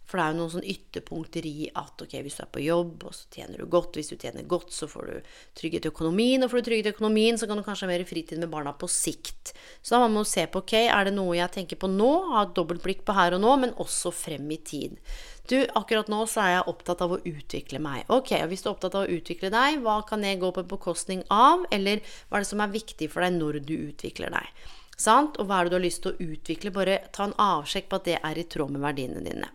For 0.09 0.19
det 0.19 0.23
er 0.23 0.33
jo 0.33 0.39
noen 0.41 0.51
sånn 0.51 0.69
ytterpunkter 0.73 1.45
i 1.47 1.69
at 1.79 2.01
ok, 2.03 2.17
hvis 2.25 2.35
du 2.35 2.43
er 2.43 2.49
på 2.51 2.63
jobb, 2.65 3.05
og 3.07 3.13
så 3.15 3.29
tjener 3.31 3.61
du 3.61 3.67
godt. 3.71 3.95
Hvis 3.95 4.11
du 4.11 4.17
tjener 4.19 4.47
godt, 4.49 4.73
så 4.75 4.89
får 4.91 5.07
du 5.07 5.29
trygghet 5.59 5.87
i 5.87 5.91
økonomien. 5.91 6.43
Og 6.43 6.51
får 6.51 6.59
du 6.59 6.67
trygghet 6.67 6.89
i 6.89 6.95
økonomien, 6.95 7.39
så 7.39 7.47
kan 7.47 7.59
du 7.59 7.63
kanskje 7.63 7.87
ha 7.87 7.91
mer 7.93 8.03
fritid 8.09 8.41
med 8.41 8.51
barna 8.51 8.73
på 8.75 8.89
sikt. 8.91 9.53
Så 9.79 9.95
da 9.95 10.01
må 10.03 10.09
man 10.17 10.27
se 10.27 10.43
på 10.51 10.63
ok, 10.65 10.75
er 10.83 11.07
det 11.07 11.15
noe 11.15 11.37
jeg 11.37 11.55
tenker 11.55 11.79
på 11.79 11.87
nå, 11.91 12.09
ha 12.33 12.43
et 12.43 12.57
dobbeltblikk 12.57 13.05
på 13.07 13.15
her 13.15 13.37
og 13.37 13.43
nå, 13.45 13.53
men 13.63 13.77
også 13.79 14.11
frem 14.15 14.51
i 14.51 14.59
tid. 14.67 14.99
Du, 15.47 15.57
akkurat 15.79 16.11
nå 16.11 16.25
så 16.29 16.43
er 16.43 16.51
jeg 16.55 16.67
opptatt 16.71 17.01
av 17.03 17.15
å 17.15 17.21
utvikle 17.27 17.79
meg. 17.83 18.03
Ok, 18.13 18.33
og 18.37 18.51
hvis 18.51 18.65
du 18.65 18.69
er 18.69 18.75
opptatt 18.75 18.99
av 18.99 19.07
å 19.07 19.15
utvikle 19.15 19.49
deg, 19.53 19.79
hva 19.85 20.01
kan 20.07 20.27
jeg 20.27 20.39
gå 20.43 20.51
på 20.55 20.65
bekostning 20.75 21.23
av, 21.33 21.65
eller 21.71 22.03
hva 22.27 22.39
er 22.39 22.45
det 22.45 22.51
som 22.51 22.61
er 22.63 22.75
viktig 22.75 23.09
for 23.11 23.25
deg 23.25 23.39
når 23.39 23.61
du 23.63 23.73
utvikler 23.79 24.31
deg? 24.35 24.67
Sant? 25.01 25.39
Og 25.41 25.47
hva 25.49 25.61
er 25.61 25.65
det 25.65 25.73
du 25.73 25.79
har 25.79 25.87
lyst 25.87 26.03
til 26.05 26.13
å 26.13 26.29
utvikle? 26.35 26.75
Bare 26.75 26.99
ta 27.15 27.25
en 27.25 27.39
avsjekk 27.41 27.89
på 27.89 27.99
at 27.99 28.07
det 28.11 28.19
er 28.21 28.37
i 28.37 28.47
tråd 28.47 28.75
med 28.75 28.83
verdiene 28.85 29.23
dine. 29.25 29.49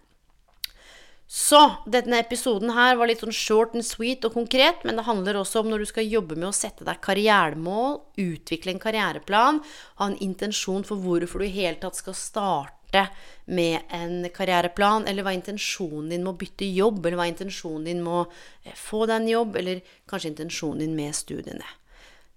Så 1.26 1.58
denne 1.90 2.20
episoden 2.22 2.70
her 2.76 2.94
var 2.98 3.10
litt 3.10 3.24
sånn 3.24 3.34
short 3.34 3.72
and 3.74 3.84
sweet 3.84 4.22
og 4.28 4.36
konkret, 4.36 4.84
men 4.86 4.94
det 4.98 5.08
handler 5.08 5.40
også 5.40 5.64
om 5.64 5.72
når 5.72 5.82
du 5.82 5.88
skal 5.90 6.06
jobbe 6.06 6.36
med 6.38 6.52
å 6.52 6.54
sette 6.54 6.86
deg 6.86 7.00
karrieremål, 7.02 7.98
utvikle 8.22 8.76
en 8.76 8.82
karriereplan, 8.82 9.58
ha 9.98 10.06
en 10.06 10.18
intensjon 10.22 10.86
for 10.86 11.02
hvorfor 11.02 11.42
du 11.42 11.48
i 11.48 11.56
hele 11.56 11.80
tatt 11.82 11.98
skal 11.98 12.14
starte 12.14 13.08
med 13.50 13.90
en 13.90 14.28
karriereplan, 14.30 15.08
eller 15.10 15.26
hva 15.26 15.34
intensjonen 15.34 16.12
din 16.14 16.22
med 16.22 16.36
å 16.36 16.38
bytte 16.38 16.68
jobb, 16.70 17.02
eller 17.02 17.18
hva 17.18 17.26
intensjonen 17.32 17.90
din 17.90 18.04
med 18.06 18.20
å 18.20 18.22
eh, 18.62 18.78
få 18.78 19.02
deg 19.10 19.18
en 19.18 19.28
jobb, 19.32 19.58
eller 19.58 19.82
kanskje 20.06 20.30
intensjonen 20.30 20.86
din 20.86 20.94
med 20.94 21.18
studiene. 21.18 21.74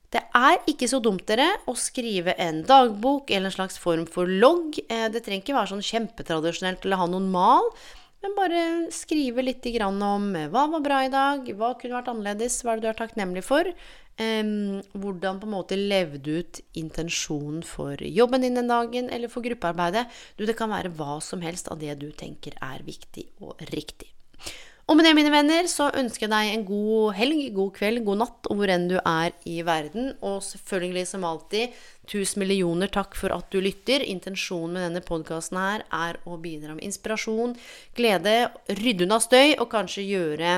Det 0.09 0.23
er 0.33 0.57
ikke 0.65 0.89
så 0.89 0.97
dumt 1.05 1.27
dere, 1.29 1.45
å 1.69 1.75
skrive 1.77 2.33
en 2.41 2.63
dagbok 2.65 3.29
eller 3.29 3.51
en 3.51 3.53
slags 3.53 3.77
form 3.77 4.07
for 4.09 4.25
logg. 4.25 4.81
Eh, 4.89 5.05
det 5.13 5.21
trenger 5.21 5.45
ikke 5.45 5.57
være 5.59 5.75
sånn 5.75 5.85
kjempetradisjonelt 5.85 6.89
eller 6.89 7.03
ha 7.03 7.09
noen 7.13 7.29
mal. 7.29 7.69
Men 8.19 8.35
bare 8.35 8.61
skrive 8.91 9.43
litt 9.45 9.65
om 9.79 10.35
eh, 10.35 10.49
hva 10.51 10.65
var 10.73 10.83
bra 10.83 10.99
i 11.05 11.11
dag, 11.13 11.47
hva 11.55 11.71
kunne 11.79 11.95
vært 11.95 12.11
annerledes, 12.11 12.59
hva 12.63 12.73
er 12.73 12.79
det 12.79 12.87
du 12.87 12.91
er 12.91 12.99
takknemlig 12.99 13.43
for? 13.47 13.69
Um, 14.19 14.81
hvordan 14.99 15.37
på 15.39 15.47
en 15.47 15.53
måte 15.53 15.77
levde 15.79 16.41
ut 16.41 16.59
intensjonen 16.75 17.61
for 17.63 17.95
jobben 18.03 18.43
din 18.43 18.59
den 18.59 18.67
dagen, 18.67 19.07
eller 19.07 19.31
for 19.31 19.45
gruppearbeidet. 19.45 20.09
Du, 20.35 20.43
det 20.43 20.57
kan 20.59 20.73
være 20.73 20.91
hva 20.99 21.21
som 21.23 21.39
helst 21.45 21.71
av 21.71 21.79
det 21.79 21.95
du 22.01 22.09
tenker 22.11 22.57
er 22.59 22.83
viktig 22.83 23.29
og 23.39 23.63
riktig. 23.71 24.11
Og 24.89 24.97
med 24.97 25.05
det, 25.05 25.11
mine 25.13 25.29
venner, 25.29 25.67
så 25.69 25.91
ønsker 25.93 26.25
jeg 26.25 26.31
deg 26.31 26.47
en 26.49 26.63
god 26.65 27.11
helg, 27.13 27.43
god 27.53 27.75
kveld, 27.75 28.01
god 28.07 28.17
natt, 28.23 28.47
og 28.49 28.57
hvor 28.57 28.71
enn 28.73 28.87
du 28.89 28.95
er 28.97 29.35
i 29.45 29.59
verden. 29.61 30.15
Og 30.25 30.39
selvfølgelig, 30.41 31.03
som 31.11 31.27
alltid, 31.29 31.75
tusen 32.09 32.41
millioner 32.41 32.89
takk 32.89 33.13
for 33.19 33.35
at 33.35 33.53
du 33.53 33.59
lytter. 33.61 34.01
Intensjonen 34.01 34.79
med 34.79 34.87
denne 34.87 35.05
podkasten 35.05 35.61
her 35.61 35.85
er 35.93 36.17
å 36.25 36.39
bidra 36.41 36.73
med 36.73 36.89
inspirasjon, 36.89 37.53
glede, 37.99 38.35
rydde 38.81 39.05
unna 39.05 39.21
støy, 39.21 39.53
og 39.59 39.69
kanskje 39.75 40.09
gjøre 40.09 40.57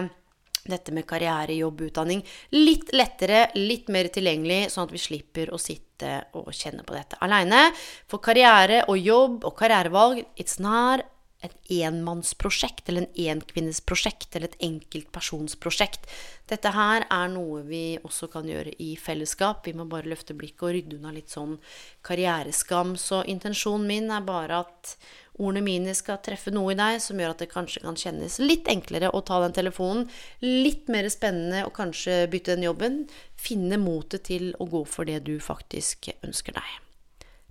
dette 0.62 0.96
med 0.96 1.10
karriere, 1.10 1.58
jobb, 1.58 1.88
utdanning 1.90 2.22
litt 2.56 2.92
lettere, 2.96 3.50
litt 3.58 3.92
mer 3.92 4.08
tilgjengelig, 4.14 4.70
sånn 4.72 4.88
at 4.88 4.96
vi 4.96 5.08
slipper 5.10 5.52
å 5.52 5.60
sitte 5.60 6.22
og 6.40 6.54
kjenne 6.56 6.88
på 6.88 6.96
dette 6.96 7.20
aleine. 7.26 7.68
For 8.08 8.24
karriere 8.24 8.86
og 8.88 8.96
jobb 9.02 9.42
og 9.50 9.58
karrierevalg, 9.60 10.24
it's 10.40 10.62
not 10.62 11.04
et 11.46 11.72
enmannsprosjekt 11.82 12.90
eller 12.90 13.08
en 13.08 13.22
enkvinnesprosjekt 13.36 14.36
eller 14.36 14.52
et 14.52 14.68
enkeltpersonsprosjekt. 14.68 16.06
Dette 16.50 16.74
her 16.76 17.06
er 17.08 17.32
noe 17.34 17.64
vi 17.68 17.98
også 18.04 18.30
kan 18.32 18.48
gjøre 18.50 18.76
i 18.84 18.94
fellesskap. 19.00 19.66
Vi 19.66 19.74
må 19.78 19.88
bare 19.90 20.12
løfte 20.12 20.36
blikket 20.38 20.68
og 20.68 20.76
rydde 20.76 21.00
unna 21.00 21.16
litt 21.16 21.34
sånn 21.34 21.58
karriereskam. 22.06 22.94
Så 23.00 23.24
intensjonen 23.32 23.88
min 23.90 24.14
er 24.14 24.26
bare 24.28 24.62
at 24.66 24.96
ordene 25.42 25.64
mine 25.66 25.96
skal 25.98 26.20
treffe 26.22 26.54
noe 26.54 26.76
i 26.76 26.78
deg 26.78 27.00
som 27.02 27.20
gjør 27.20 27.34
at 27.34 27.42
det 27.42 27.50
kanskje 27.54 27.82
kan 27.86 27.98
kjennes 27.98 28.38
litt 28.44 28.70
enklere 28.72 29.10
å 29.10 29.24
ta 29.26 29.40
den 29.42 29.56
telefonen. 29.58 30.06
Litt 30.44 30.92
mer 30.92 31.10
spennende 31.10 31.66
å 31.66 31.74
kanskje 31.74 32.26
bytte 32.32 32.56
den 32.56 32.68
jobben. 32.70 33.02
Finne 33.40 33.82
motet 33.82 34.28
til 34.30 34.52
å 34.62 34.70
gå 34.70 34.86
for 34.86 35.10
det 35.10 35.24
du 35.26 35.38
faktisk 35.42 36.12
ønsker 36.22 36.60
deg. 36.60 36.80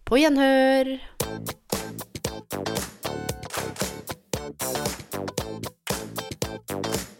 På 0.07 0.19
gjenhør! 0.19 0.99
Thank 6.83 7.20